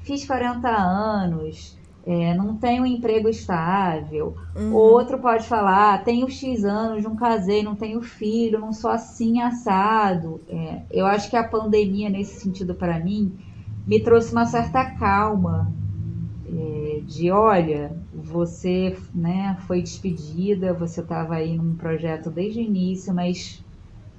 [0.01, 4.37] Fiz 40 anos, é, não tenho um emprego estável.
[4.55, 4.71] Uhum.
[4.75, 10.39] Outro pode falar, tenho X anos, não casei, não tenho filho, não sou assim assado.
[10.47, 13.35] É, eu acho que a pandemia, nesse sentido, para mim,
[13.85, 15.71] me trouxe uma certa calma
[16.47, 23.13] é, de olha, você né, foi despedida, você estava aí num projeto desde o início,
[23.13, 23.63] mas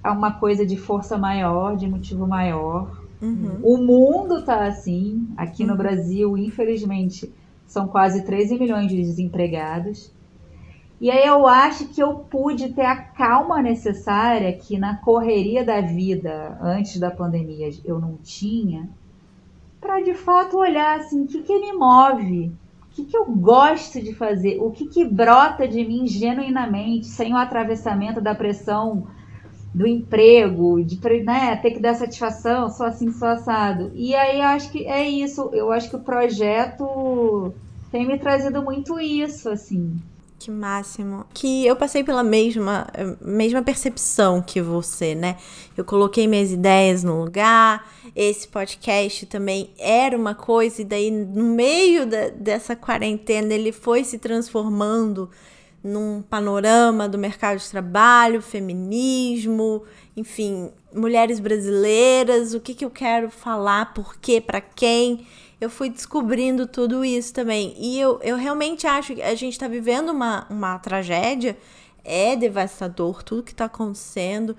[0.02, 3.02] há uma coisa de força maior, de motivo maior.
[3.22, 3.58] Uhum.
[3.62, 5.28] O mundo está assim.
[5.36, 5.70] Aqui uhum.
[5.70, 7.32] no Brasil, infelizmente,
[7.66, 10.12] são quase 13 milhões de desempregados.
[11.00, 15.80] E aí eu acho que eu pude ter a calma necessária que na correria da
[15.80, 18.88] vida antes da pandemia eu não tinha
[19.84, 22.50] para de fato olhar assim, o que, que me move,
[22.84, 27.34] o que, que eu gosto de fazer, o que, que brota de mim genuinamente, sem
[27.34, 29.06] o atravessamento da pressão
[29.74, 33.90] do emprego, de né, ter que dar satisfação, só assim, só assado.
[33.94, 37.52] E aí acho que é isso, eu acho que o projeto
[37.90, 39.94] tem me trazido muito isso, assim.
[40.44, 41.24] Que máximo.
[41.32, 42.86] Que eu passei pela mesma,
[43.18, 45.38] mesma percepção que você, né?
[45.74, 47.90] Eu coloquei minhas ideias no lugar.
[48.14, 54.04] Esse podcast também era uma coisa, e daí, no meio da, dessa quarentena, ele foi
[54.04, 55.30] se transformando
[55.82, 59.82] num panorama do mercado de trabalho, feminismo,
[60.14, 65.26] enfim, mulheres brasileiras, o que, que eu quero falar, por quê, para quem
[65.60, 67.74] eu fui descobrindo tudo isso também.
[67.78, 71.56] E eu, eu realmente acho que a gente está vivendo uma, uma tragédia,
[72.04, 74.56] é devastador tudo que está acontecendo.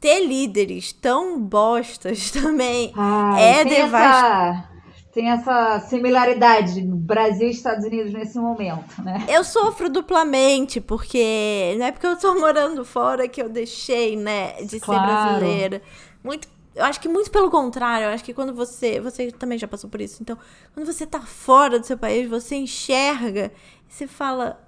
[0.00, 4.76] Ter líderes tão bostas também Ai, é devastador.
[5.12, 9.24] Tem essa similaridade Brasil e Estados Unidos nesse momento, né?
[9.26, 14.52] Eu sofro duplamente, porque não é porque eu tô morando fora que eu deixei, né,
[14.62, 15.00] de claro.
[15.00, 15.82] ser brasileira.
[16.22, 16.46] Muito
[16.76, 19.00] eu acho que muito pelo contrário, eu acho que quando você.
[19.00, 20.22] Você também já passou por isso.
[20.22, 20.36] Então,
[20.74, 23.50] quando você tá fora do seu país, você enxerga
[23.88, 24.62] e você fala: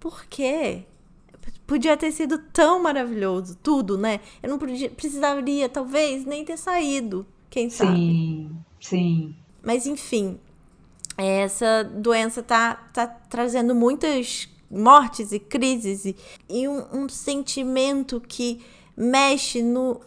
[0.00, 0.82] por quê?
[1.64, 4.20] Podia ter sido tão maravilhoso, tudo, né?
[4.42, 7.24] Eu não podia, precisaria, talvez, nem ter saído.
[7.48, 7.96] Quem sabe?
[7.96, 9.36] Sim, sim.
[9.62, 10.40] Mas, enfim,
[11.16, 16.16] essa doença tá, tá trazendo muitas mortes e crises e,
[16.48, 18.60] e um, um sentimento que
[18.96, 20.00] mexe no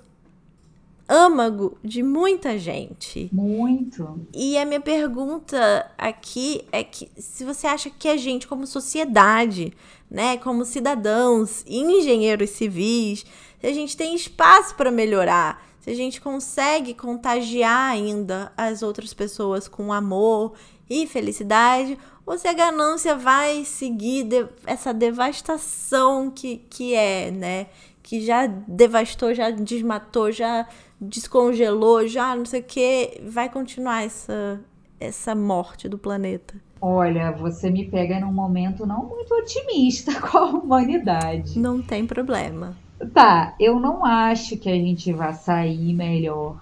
[1.08, 3.30] âmago de muita gente.
[3.32, 4.28] Muito.
[4.34, 9.74] E a minha pergunta aqui é que se você acha que a gente, como sociedade,
[10.10, 13.26] né, como cidadãos, engenheiros civis,
[13.60, 19.14] se a gente tem espaço para melhorar, se a gente consegue contagiar ainda as outras
[19.14, 20.54] pessoas com amor
[20.90, 27.68] e felicidade, ou se a ganância vai seguir de, essa devastação que, que é, né?
[28.08, 30.66] Que já devastou, já desmatou, já
[31.00, 34.62] descongelou, já não sei o que, vai continuar essa,
[34.98, 36.56] essa morte do planeta?
[36.80, 41.60] Olha, você me pega num momento não muito otimista com a humanidade.
[41.60, 42.78] Não tem problema.
[43.14, 46.56] Tá, eu não acho que a gente vai sair melhor.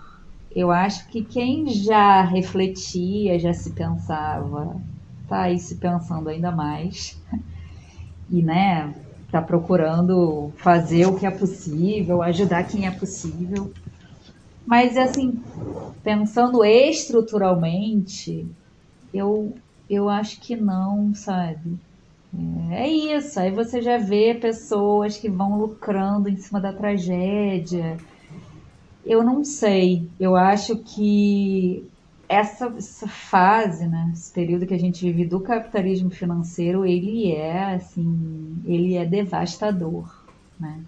[0.50, 4.82] Eu acho que quem já refletia, já se pensava,
[5.30, 7.22] tá aí se pensando ainda mais.
[8.32, 8.92] E, né,
[9.36, 13.70] tá procurando fazer o que é possível, ajudar quem é possível.
[14.66, 15.38] Mas, assim,
[16.02, 18.48] pensando estruturalmente,
[19.14, 19.54] eu,
[19.90, 21.78] eu acho que não, sabe?
[22.72, 23.38] É, é isso.
[23.38, 27.98] Aí você já vê pessoas que vão lucrando em cima da tragédia.
[29.06, 30.08] Eu não sei.
[30.18, 31.86] Eu acho que
[32.28, 37.76] essa, essa fase, né, esse período que a gente vive do capitalismo financeiro, ele é
[37.76, 40.10] assim, ele é devastador,
[40.60, 40.82] né?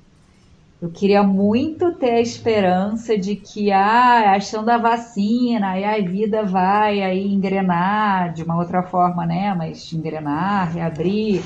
[0.79, 6.43] Eu queria muito ter a esperança de que ah, achando a vacina, aí a vida
[6.43, 9.55] vai aí engrenar de uma outra forma, né?
[9.55, 11.41] Mas engrenar, reabrir,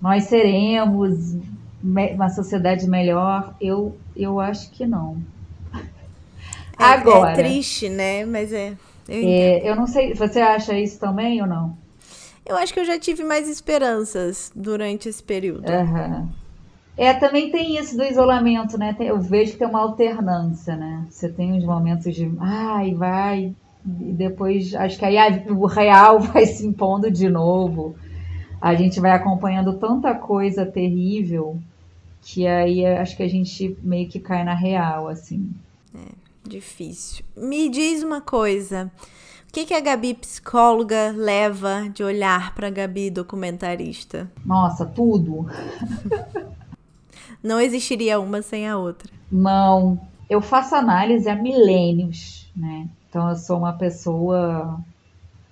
[0.00, 1.36] nós seremos
[1.82, 3.52] uma sociedade melhor.
[3.60, 5.20] Eu, eu acho que não.
[6.80, 8.24] É, Agora, é triste, né?
[8.24, 8.74] Mas é
[9.08, 11.76] eu, é, eu não sei, você acha isso também ou não?
[12.46, 15.68] Eu acho que eu já tive mais esperanças durante esse período.
[15.68, 16.28] Uhum.
[16.96, 18.94] É, também tem isso do isolamento, né?
[19.00, 21.06] Eu vejo que tem uma alternância, né?
[21.10, 23.54] Você tem uns momentos de ai, vai,
[23.84, 27.96] e depois acho que aí o real vai se impondo de novo.
[28.60, 31.58] A gente vai acompanhando tanta coisa terrível
[32.22, 35.50] que aí acho que a gente meio que cai na real, assim.
[35.94, 37.24] É, difícil.
[37.36, 38.90] Me diz uma coisa.
[39.48, 44.30] O que, que a Gabi psicóloga leva de olhar para a Gabi documentarista?
[44.44, 45.46] Nossa, tudo.
[47.42, 49.10] não existiria uma sem a outra.
[49.30, 52.88] Não, eu faço análise há milênios, né?
[53.08, 54.80] Então eu sou uma pessoa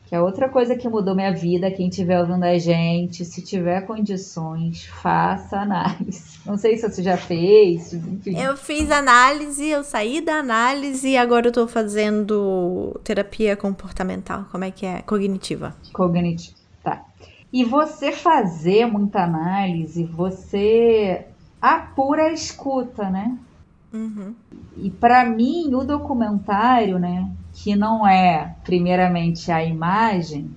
[0.08, 3.82] que é outra coisa que mudou minha vida, quem estiver ouvindo a gente, se tiver
[3.82, 6.38] condições, faça análise.
[6.46, 8.40] Não sei se você já fez, enfim.
[8.40, 14.64] Eu fiz análise, eu saí da análise e agora eu tô fazendo terapia comportamental, como
[14.64, 15.02] é que é?
[15.02, 15.76] Cognitiva.
[15.92, 17.04] Cognitiva, tá.
[17.52, 21.26] E você fazer muita análise, você
[21.60, 23.36] a pura escuta, né?
[23.92, 24.34] Uhum.
[24.76, 30.50] E para mim, o documentário, né, que não é primeiramente a imagem,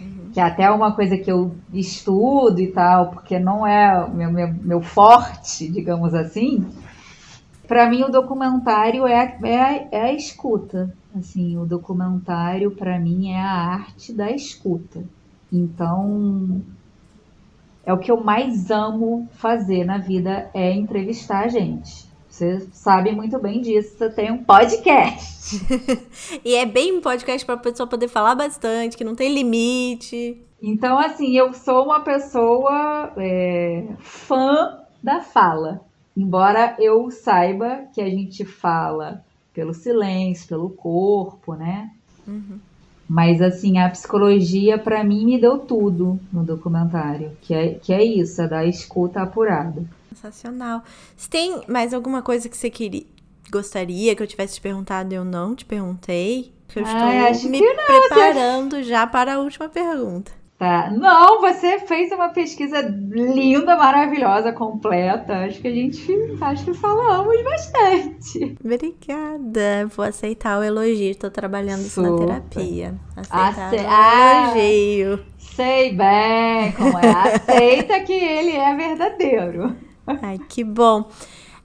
[0.00, 0.30] uhum.
[0.32, 4.54] que é até uma coisa que eu estudo e tal, porque não é meu, meu,
[4.54, 6.66] meu forte, digamos assim.
[7.66, 10.92] Para mim, o documentário é, é, é a escuta.
[11.16, 15.04] Assim, o documentário para mim é a arte da escuta.
[15.52, 16.62] Então,
[17.84, 22.08] é o que eu mais amo fazer na vida é entrevistar a gente.
[22.28, 25.60] Você sabe muito bem disso, você tem um podcast.
[26.44, 30.40] e é bem um podcast para a pessoa poder falar bastante, que não tem limite.
[30.62, 35.80] Então, assim, eu sou uma pessoa é, fã da fala.
[36.16, 41.90] Embora eu saiba que a gente fala pelo silêncio, pelo corpo, né?
[42.26, 42.58] Uhum.
[43.10, 48.04] Mas assim, a psicologia para mim me deu tudo no documentário, que é, que é
[48.04, 49.82] isso, é da escuta apurada.
[50.10, 50.84] Sensacional.
[51.16, 53.02] Você tem mais alguma coisa que você queria,
[53.50, 56.52] gostaria que eu tivesse te perguntado e eu não te perguntei?
[56.72, 60.30] Eu estou me preparando já para a última pergunta.
[60.60, 60.90] Tá.
[60.90, 65.46] Não, você fez uma pesquisa linda, maravilhosa, completa.
[65.46, 66.06] Acho que a gente
[66.38, 68.58] acho que falamos bastante.
[68.62, 69.86] Obrigada.
[69.96, 71.12] Vou aceitar o elogio.
[71.12, 72.94] Estou trabalhando isso na terapia.
[73.16, 73.82] Aceitar Ace...
[73.82, 75.24] o ah, elogio.
[75.38, 77.36] Sei bem como é.
[77.36, 79.74] Aceita que ele é verdadeiro.
[80.06, 81.08] Ai, que bom.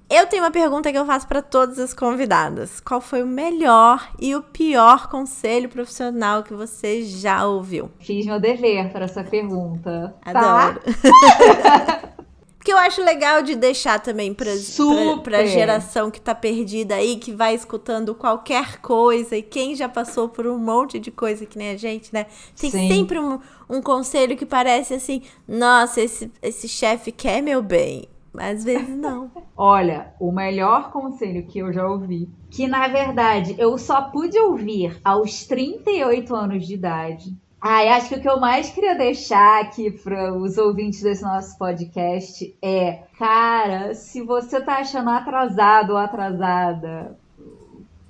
[0.10, 2.80] Eu tenho uma pergunta que eu faço para todas as convidadas.
[2.80, 7.90] Qual foi o melhor e o pior conselho profissional que você já ouviu?
[8.00, 10.16] Fiz meu dever para essa pergunta.
[10.24, 10.80] Adoro.
[10.80, 12.02] Tá?
[12.64, 17.32] que eu acho legal de deixar também para a geração que tá perdida aí, que
[17.32, 21.70] vai escutando qualquer coisa e quem já passou por um monte de coisa que nem
[21.72, 22.28] a gente, né?
[22.60, 22.88] Tem Sim.
[22.88, 23.40] sempre um,
[23.70, 28.08] um conselho que parece assim: nossa, esse, esse chefe quer meu bem
[28.40, 29.30] Às vezes não.
[29.56, 35.00] Olha, o melhor conselho que eu já ouvi, que na verdade eu só pude ouvir
[35.04, 37.36] aos 38 anos de idade.
[37.62, 41.58] Ai, acho que o que eu mais queria deixar aqui para os ouvintes desse nosso
[41.58, 47.18] podcast é, cara, se você tá achando atrasado ou atrasada,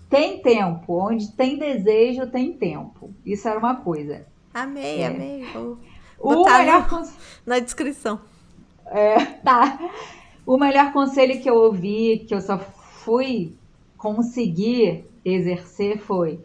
[0.09, 0.97] tem tempo.
[0.97, 3.13] Onde tem desejo, tem tempo.
[3.25, 4.25] Isso era uma coisa.
[4.53, 5.07] Amei, é.
[5.07, 5.45] amei.
[5.53, 7.07] Vou o melhor no,
[7.45, 8.19] na descrição.
[8.87, 9.79] É, tá.
[10.45, 13.53] O melhor conselho que eu ouvi, que eu só fui
[13.97, 16.39] conseguir exercer foi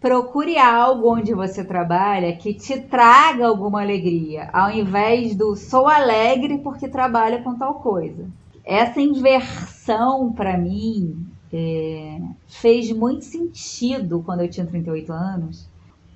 [0.00, 6.58] procure algo onde você trabalha que te traga alguma alegria, ao invés do sou alegre
[6.58, 8.26] porque trabalho com tal coisa.
[8.64, 12.18] Essa inversão para mim é,
[12.48, 15.68] fez muito sentido quando eu tinha 38 anos,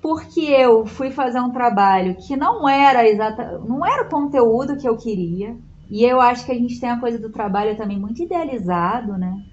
[0.05, 4.87] porque eu fui fazer um trabalho que não era exata, não era o conteúdo que
[4.87, 5.57] eu queria.
[5.89, 9.43] E eu acho que a gente tem a coisa do trabalho também muito idealizado, né?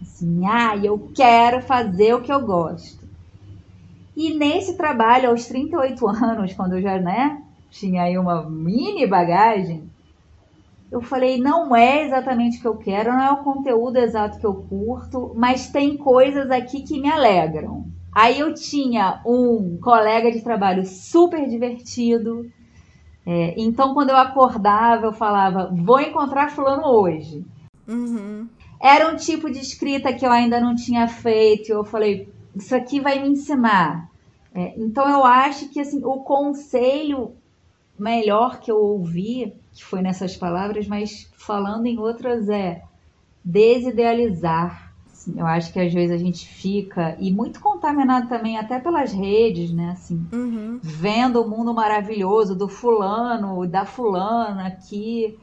[0.00, 3.06] Assim, ah, eu quero fazer o que eu gosto.
[4.16, 9.84] E nesse trabalho, aos 38 anos, quando eu já, né, tinha aí uma mini bagagem,
[10.90, 14.46] eu falei, não é exatamente o que eu quero, não é o conteúdo exato que
[14.46, 17.84] eu curto, mas tem coisas aqui que me alegram.
[18.12, 22.50] Aí eu tinha um colega de trabalho super divertido.
[23.26, 27.44] É, então, quando eu acordava, eu falava, vou encontrar fulano hoje.
[27.86, 28.48] Uhum.
[28.80, 31.70] Era um tipo de escrita que eu ainda não tinha feito.
[31.70, 34.10] Eu falei, isso aqui vai me ensinar.
[34.54, 37.32] É, então, eu acho que assim, o conselho
[37.98, 42.82] melhor que eu ouvi que foi nessas palavras, mas falando em outras é
[43.44, 44.89] desidealizar.
[45.20, 49.12] Assim, eu acho que às vezes a gente fica, e muito contaminado também até pelas
[49.12, 49.90] redes, né?
[49.92, 50.80] Assim, uhum.
[50.82, 55.38] vendo o mundo maravilhoso do fulano, da fulana aqui.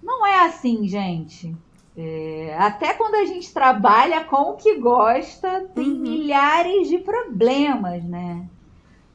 [0.00, 1.52] Não é assim, gente.
[1.96, 5.98] É, até quando a gente trabalha com o que gosta, tem uhum.
[5.98, 8.46] milhares de problemas, né?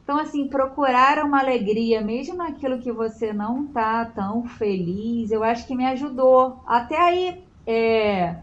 [0.03, 5.65] Então, assim, procurar uma alegria, mesmo naquilo que você não tá tão feliz, eu acho
[5.65, 6.61] que me ajudou.
[6.65, 8.35] Até aí, é,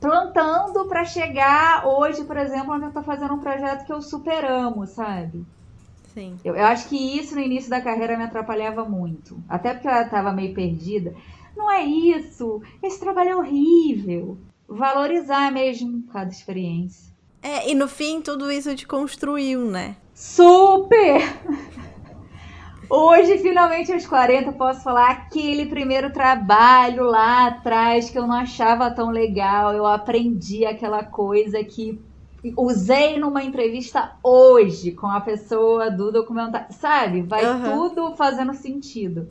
[0.00, 4.86] plantando para chegar hoje, por exemplo, onde eu tô fazendo um projeto que eu superamo,
[4.86, 5.44] sabe?
[6.14, 6.36] Sim.
[6.44, 9.38] Eu, eu acho que isso no início da carreira me atrapalhava muito.
[9.48, 11.14] Até porque eu tava meio perdida.
[11.56, 12.62] Não é isso.
[12.82, 14.38] Esse trabalho é horrível.
[14.66, 17.10] Valorizar mesmo cada experiência.
[17.42, 19.96] É, e no fim tudo isso te construiu, né?
[20.14, 21.20] Super!
[22.90, 28.90] Hoje, finalmente, aos 40, posso falar aquele primeiro trabalho lá atrás que eu não achava
[28.90, 29.72] tão legal.
[29.72, 32.00] Eu aprendi aquela coisa que
[32.56, 36.66] usei numa entrevista hoje com a pessoa do documentário.
[36.72, 37.22] Sabe?
[37.22, 37.62] Vai uhum.
[37.62, 39.30] tudo fazendo sentido.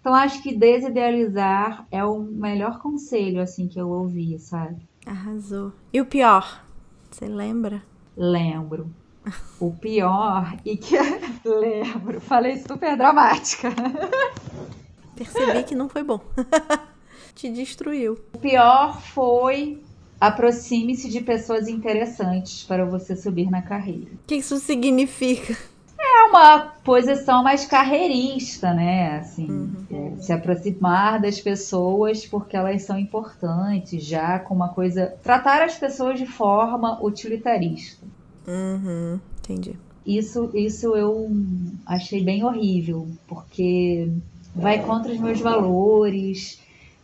[0.00, 4.88] Então, acho que desidealizar é o melhor conselho, assim, que eu ouvi, sabe?
[5.06, 5.72] Arrasou.
[5.92, 6.64] E o pior?
[7.08, 7.84] Você lembra?
[8.16, 8.90] Lembro.
[9.60, 10.96] O pior, e que
[11.44, 13.70] lembro, falei super dramática.
[15.16, 16.20] Percebi que não foi bom.
[17.34, 18.18] Te destruiu.
[18.34, 19.82] O pior foi
[20.20, 24.10] aproxime-se de pessoas interessantes para você subir na carreira.
[24.12, 25.56] O que isso significa?
[25.98, 29.18] É uma posição mais carreirista, né?
[29.18, 29.86] Assim, uhum.
[29.90, 35.14] é, se aproximar das pessoas porque elas são importantes, já com uma coisa.
[35.22, 38.06] Tratar as pessoas de forma utilitarista.
[38.46, 39.76] Uhum, entendi.
[40.06, 41.30] Isso, isso eu
[41.86, 44.10] achei bem horrível, porque
[44.54, 46.60] vai contra os meus valores.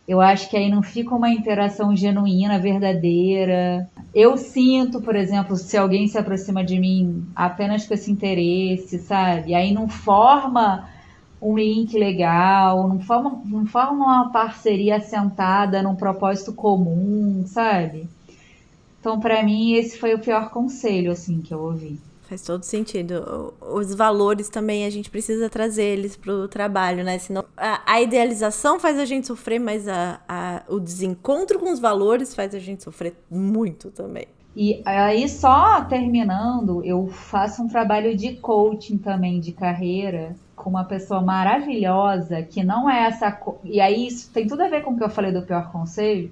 [0.07, 3.89] Eu acho que aí não fica uma interação genuína, verdadeira.
[4.13, 9.53] Eu sinto, por exemplo, se alguém se aproxima de mim apenas com esse interesse, sabe?
[9.53, 10.89] Aí não forma
[11.41, 18.07] um link legal, não forma, não forma uma parceria assentada num propósito comum, sabe?
[18.99, 21.99] Então, para mim, esse foi o pior conselho, assim, que eu ouvi.
[22.27, 23.53] Faz todo sentido.
[23.61, 27.17] Os valores também a gente precisa trazer eles pro trabalho, né?
[27.19, 31.79] Senão a, a idealização faz a gente sofrer, mas a, a, o desencontro com os
[31.79, 34.27] valores faz a gente sofrer muito também.
[34.55, 40.83] E aí, só terminando, eu faço um trabalho de coaching também de carreira com uma
[40.83, 43.39] pessoa maravilhosa que não é essa.
[43.63, 46.29] E aí, isso tem tudo a ver com o que eu falei do pior conselho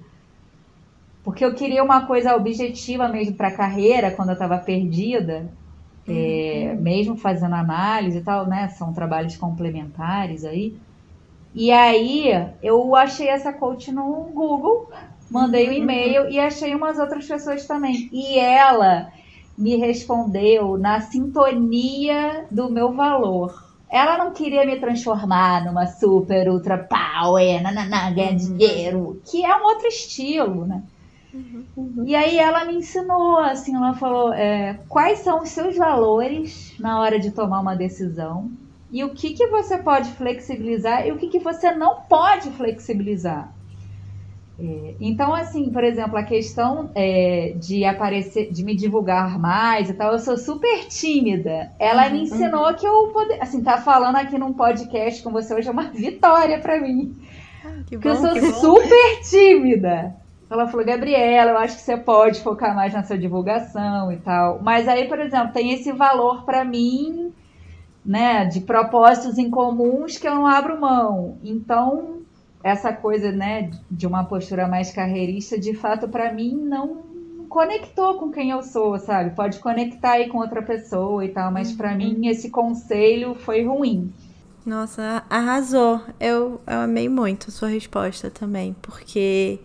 [1.26, 5.50] porque eu queria uma coisa objetiva mesmo para a carreira, quando eu estava perdida,
[6.08, 6.14] uhum.
[6.16, 8.68] é, mesmo fazendo análise e tal, né?
[8.68, 10.76] São trabalhos complementares aí.
[11.54, 12.30] E aí
[12.62, 14.90] eu achei essa coach no Google,
[15.30, 15.78] mandei o um uhum.
[15.78, 18.08] e-mail e achei umas outras pessoas também.
[18.12, 19.10] E ela
[19.56, 23.64] me respondeu na sintonia do meu valor.
[23.88, 28.36] ela não queria me transformar numa super ultra power, nananã, ganhar uhum.
[28.36, 30.82] dinheiro, que é um outro estilo, né?
[31.76, 32.04] Uhum.
[32.06, 37.00] E aí ela me ensinou, assim, ela falou é, quais são os seus valores na
[37.00, 38.50] hora de tomar uma decisão
[38.90, 43.52] e o que, que você pode flexibilizar e o que, que você não pode flexibilizar.
[44.58, 49.94] É, então, assim, por exemplo, a questão é, de aparecer, de me divulgar mais e
[49.94, 51.72] tal, eu sou super tímida.
[51.78, 52.12] Ela uhum.
[52.12, 55.72] me ensinou que eu poder, assim, tá falando aqui num podcast com você hoje é
[55.72, 57.14] uma vitória para mim.
[57.64, 60.16] Ah, que bom, Porque eu sou super tímida.
[60.48, 64.60] Ela falou, Gabriela, eu acho que você pode focar mais na sua divulgação e tal.
[64.62, 67.32] Mas aí, por exemplo, tem esse valor para mim,
[68.04, 71.38] né, de propósitos incomuns que eu não abro mão.
[71.42, 72.20] Então,
[72.62, 77.16] essa coisa, né, de uma postura mais carreirista, de fato, para mim, não
[77.48, 79.34] conectou com quem eu sou, sabe?
[79.34, 82.30] Pode conectar aí com outra pessoa e tal, mas para mim uhum.
[82.30, 84.12] esse conselho foi ruim.
[84.64, 86.00] Nossa, arrasou.
[86.20, 89.60] Eu, eu amei muito a sua resposta também, porque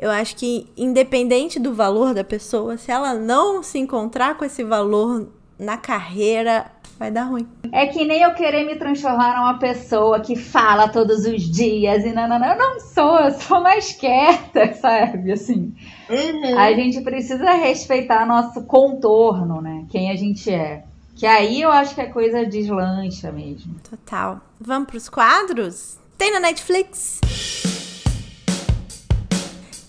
[0.00, 4.64] eu acho que, independente do valor da pessoa, se ela não se encontrar com esse
[4.64, 5.28] valor
[5.58, 6.64] na carreira,
[6.98, 7.46] vai dar ruim.
[7.70, 12.12] É que nem eu querer me transformar numa pessoa que fala todos os dias e
[12.14, 12.48] não, não, não.
[12.48, 15.32] Eu não sou, eu sou mais quieta, sabe?
[15.32, 15.74] Assim.
[16.08, 16.58] Uhum.
[16.58, 19.84] A gente precisa respeitar nosso contorno, né?
[19.90, 20.82] Quem a gente é.
[21.14, 23.74] Que aí eu acho que a coisa deslancha mesmo.
[23.88, 24.40] Total.
[24.58, 25.98] Vamos pros quadros?
[26.16, 27.20] Tem na Netflix?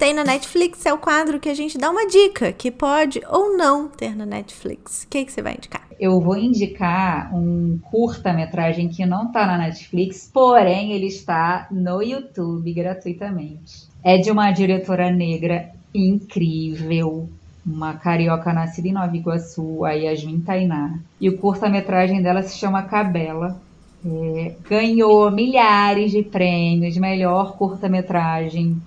[0.02, 3.56] Tem na Netflix é o quadro que a gente dá uma dica que pode ou
[3.56, 5.04] não ter na Netflix.
[5.04, 5.84] O que, que você vai indicar?
[6.00, 12.74] Eu vou indicar um curta-metragem que não está na Netflix, porém ele está no YouTube
[12.74, 13.88] gratuitamente.
[14.04, 17.30] É de uma diretora negra incrível,
[17.64, 20.98] uma carioca nascida em Nova Iguaçu, a Yasmin Tainá.
[21.20, 23.62] E o curta-metragem dela se chama Cabela.
[24.04, 28.82] É, ganhou milhares de prêmios, melhor curta-metragem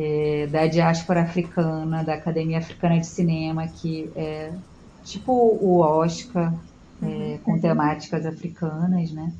[0.00, 4.50] é, da diáspora africana, da Academia Africana de Cinema, que é
[5.04, 6.54] tipo o Oscar,
[7.02, 7.38] é, uhum.
[7.44, 9.30] com temáticas africanas, né?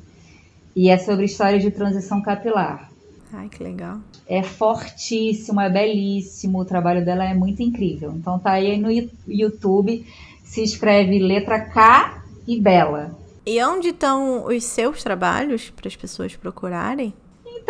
[0.75, 2.91] E é sobre história de transição capilar.
[3.33, 3.97] Ai, que legal.
[4.27, 8.11] É fortíssimo, é belíssimo, o trabalho dela é muito incrível.
[8.15, 8.89] Então tá aí no
[9.27, 10.05] YouTube,
[10.43, 13.17] se escreve letra K e Bela.
[13.45, 17.13] E onde estão os seus trabalhos para as pessoas procurarem?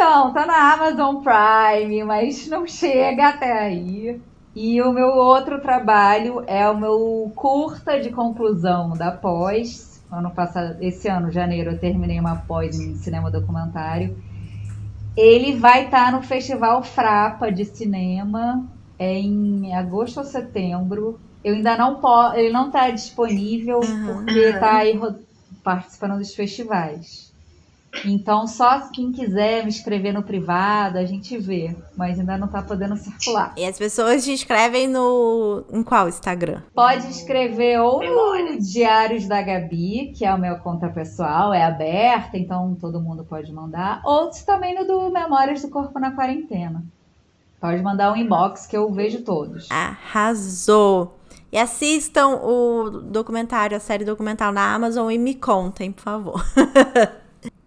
[0.04, 4.20] Então, tá na Amazon Prime, mas não chega até aí.
[4.56, 10.04] E o meu outro trabalho é o meu curta de conclusão da pós.
[10.12, 14.18] Ano passado, esse ano, janeiro, eu terminei uma pós em cinema documentário.
[15.16, 18.66] Ele vai estar tá no Festival Frapa de Cinema
[18.98, 21.20] em agosto ou setembro.
[21.44, 25.00] Eu ainda não posso, ele não está disponível porque está aí
[25.64, 27.31] participando dos festivais.
[28.06, 31.76] Então, só quem quiser me escrever no privado, a gente vê.
[31.96, 33.54] Mas ainda não tá podendo circular.
[33.58, 35.64] E as pessoas te escrevem no.
[35.72, 36.62] Em qual Instagram?
[36.74, 42.38] Pode escrever ou no Diários da Gabi, que é o meu conta pessoal, é aberta,
[42.38, 44.02] então todo mundo pode mandar.
[44.06, 46.84] Ou também no do Memórias do Corpo na Quarentena.
[47.60, 49.70] Pode mandar um inbox que eu vejo todos.
[49.70, 51.18] Arrasou!
[51.52, 56.46] E assistam o documentário, a série documental na Amazon e me contem, por favor.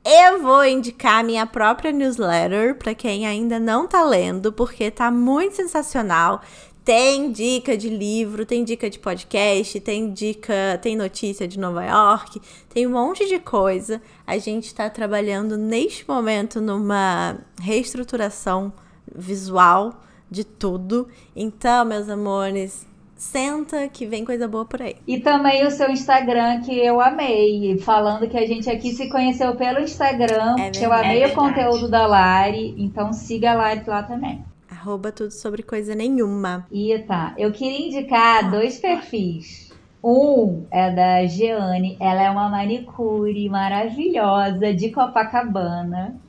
[0.05, 5.57] Eu vou indicar minha própria newsletter para quem ainda não tá lendo, porque tá muito
[5.57, 6.43] sensacional.
[6.85, 12.39] Tem dica de livro, tem dica de podcast, tem dica, tem notícia de Nova York,
[12.69, 14.03] tem um monte de coisa.
[14.27, 18.71] A gente está trabalhando neste momento numa reestruturação
[19.15, 21.09] visual de tudo.
[21.35, 22.87] Então, meus amores,
[23.25, 24.97] Senta que vem coisa boa por aí.
[25.09, 27.79] E também o seu Instagram, que eu amei.
[27.79, 31.35] Falando que a gente aqui se conheceu pelo Instagram, é que eu amei é o
[31.35, 32.75] conteúdo da Lari.
[32.77, 34.45] Então siga a Lari lá também.
[34.71, 36.67] Arroba tudo sobre coisa nenhuma.
[36.71, 37.35] E tá.
[37.39, 39.73] Eu queria indicar dois perfis.
[40.03, 46.21] Um é da Jeane, ela é uma manicure maravilhosa de Copacabana.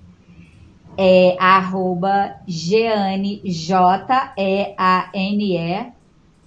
[0.98, 4.36] É arroba Jeane, J-E-A-N-E,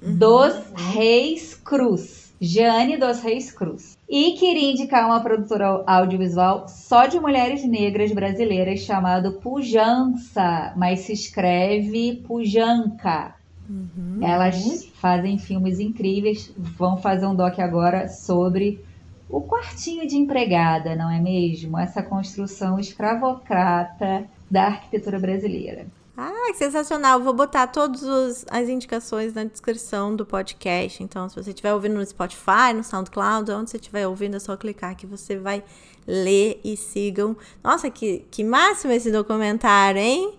[0.00, 2.28] dos Reis Cruz.
[2.40, 3.98] Jeane dos Reis Cruz.
[4.08, 11.12] E queria indicar uma produtora audiovisual só de mulheres negras brasileiras chamado Pujança, mas se
[11.12, 13.34] escreve Pujanca.
[13.68, 14.20] Uhum.
[14.22, 16.52] Elas fazem filmes incríveis.
[16.56, 18.80] Vão fazer um doc agora sobre
[19.28, 21.76] o quartinho de empregada, não é mesmo?
[21.76, 25.86] Essa construção escravocrata da arquitetura brasileira.
[26.20, 27.20] Ah, que sensacional.
[27.20, 31.00] Vou botar todas as indicações na descrição do podcast.
[31.00, 34.56] Então, se você estiver ouvindo no Spotify, no SoundCloud, onde você estiver ouvindo, é só
[34.56, 35.62] clicar que você vai
[36.04, 37.36] ler e sigam.
[37.62, 40.34] Nossa, que, que máximo esse documentário, hein?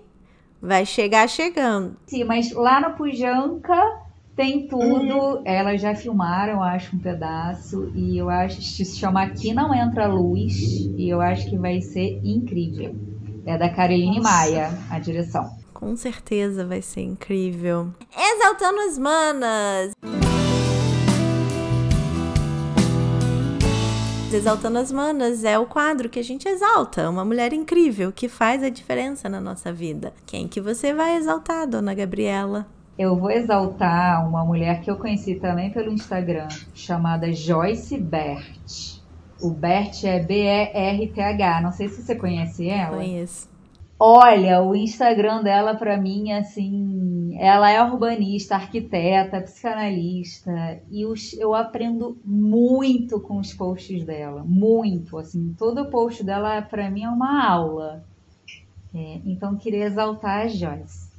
[0.61, 1.95] Vai chegar chegando.
[2.07, 3.81] Sim, mas lá no Pujanca
[4.35, 4.83] tem tudo.
[4.83, 5.43] Uhum.
[5.45, 7.89] Elas já filmaram, acho, um pedaço.
[7.95, 10.57] E eu acho que se chama Aqui Não Entra Luz.
[10.97, 12.93] E eu acho que vai ser incrível.
[13.45, 15.57] É da Caroline Maia, a direção.
[15.79, 17.93] Com certeza vai ser incrível.
[18.13, 19.93] Exaltando as manas!
[24.31, 28.61] Exaltando as Manas é o quadro que a gente exalta, uma mulher incrível que faz
[28.61, 30.13] a diferença na nossa vida.
[30.25, 32.67] Quem que você vai exaltar, dona Gabriela?
[32.97, 38.99] Eu vou exaltar uma mulher que eu conheci também pelo Instagram, chamada Joyce Bert.
[39.41, 41.61] O Bert é B-E-R-T-H.
[41.61, 42.97] Não sei se você conhece ela.
[42.97, 43.49] Conheço.
[44.01, 51.53] Olha, o Instagram dela para mim assim, ela é urbanista, arquiteta, psicanalista e os, eu
[51.53, 57.45] aprendo muito com os posts dela, muito, assim, todo post dela para mim é uma
[57.45, 58.05] aula.
[58.95, 61.09] É, então queria exaltar a Joyce.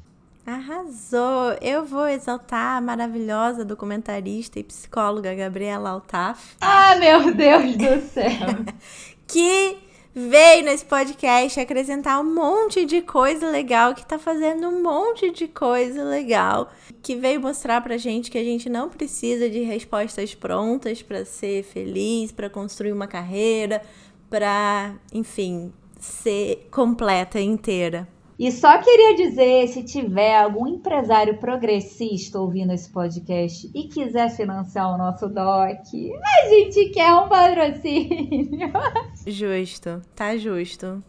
[0.47, 1.52] Arrasou!
[1.61, 6.57] Eu vou exaltar a maravilhosa documentarista e psicóloga Gabriela Altaf.
[6.61, 8.65] Ah, meu Deus do céu!
[9.28, 15.30] que veio nesse podcast acrescentar um monte de coisa legal, que tá fazendo um monte
[15.30, 16.70] de coisa legal,
[17.02, 21.62] que veio mostrar pra gente que a gente não precisa de respostas prontas para ser
[21.62, 23.82] feliz, para construir uma carreira,
[24.28, 28.08] para, enfim, ser completa inteira.
[28.40, 34.94] E só queria dizer, se tiver algum empresário progressista ouvindo esse podcast e quiser financiar
[34.94, 35.76] o nosso doc,
[36.24, 38.72] a gente quer um patrocínio.
[39.26, 41.04] Justo, tá justo.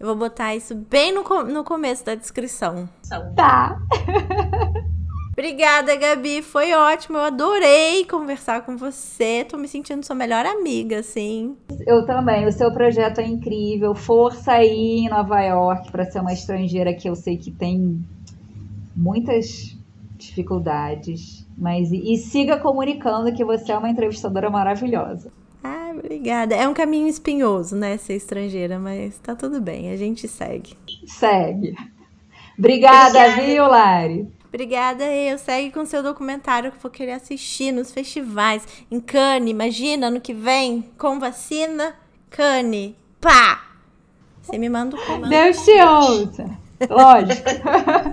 [0.00, 2.88] Eu vou botar isso bem no, no começo da descrição.
[3.36, 3.78] Tá.
[5.38, 6.40] Obrigada, Gabi.
[6.40, 7.18] Foi ótimo.
[7.18, 9.44] Eu adorei conversar com você.
[9.46, 11.54] Tô me sentindo sua melhor amiga, assim.
[11.86, 12.46] Eu também.
[12.46, 13.94] O seu projeto é incrível.
[13.94, 18.02] Força aí em Nova York para ser uma estrangeira que eu sei que tem
[18.96, 19.76] muitas
[20.16, 21.46] dificuldades.
[21.54, 25.30] Mas e, e siga comunicando que você é uma entrevistadora maravilhosa.
[25.62, 26.54] Ah, obrigada.
[26.54, 29.90] É um caminho espinhoso, né, ser estrangeira, mas tá tudo bem.
[29.90, 30.72] A gente segue.
[31.06, 31.74] Segue.
[32.58, 33.42] Obrigada, Obrigada.
[33.42, 34.35] viu, Lari?
[34.48, 35.38] Obrigada, eu.
[35.38, 38.66] Segue com seu documentário que vou querer assistir nos festivais.
[38.90, 41.94] Em Cannes, imagina, ano que vem, com vacina,
[42.30, 42.94] Cannes.
[43.20, 43.66] Pá!
[44.42, 45.28] Você me manda o comando.
[45.28, 46.50] Deus te ouça.
[46.88, 47.48] Lógico.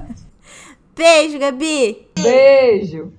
[0.96, 2.08] Beijo, Gabi.
[2.20, 3.14] Beijo.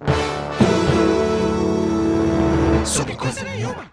[2.84, 3.83] Sobre coisa nenhuma.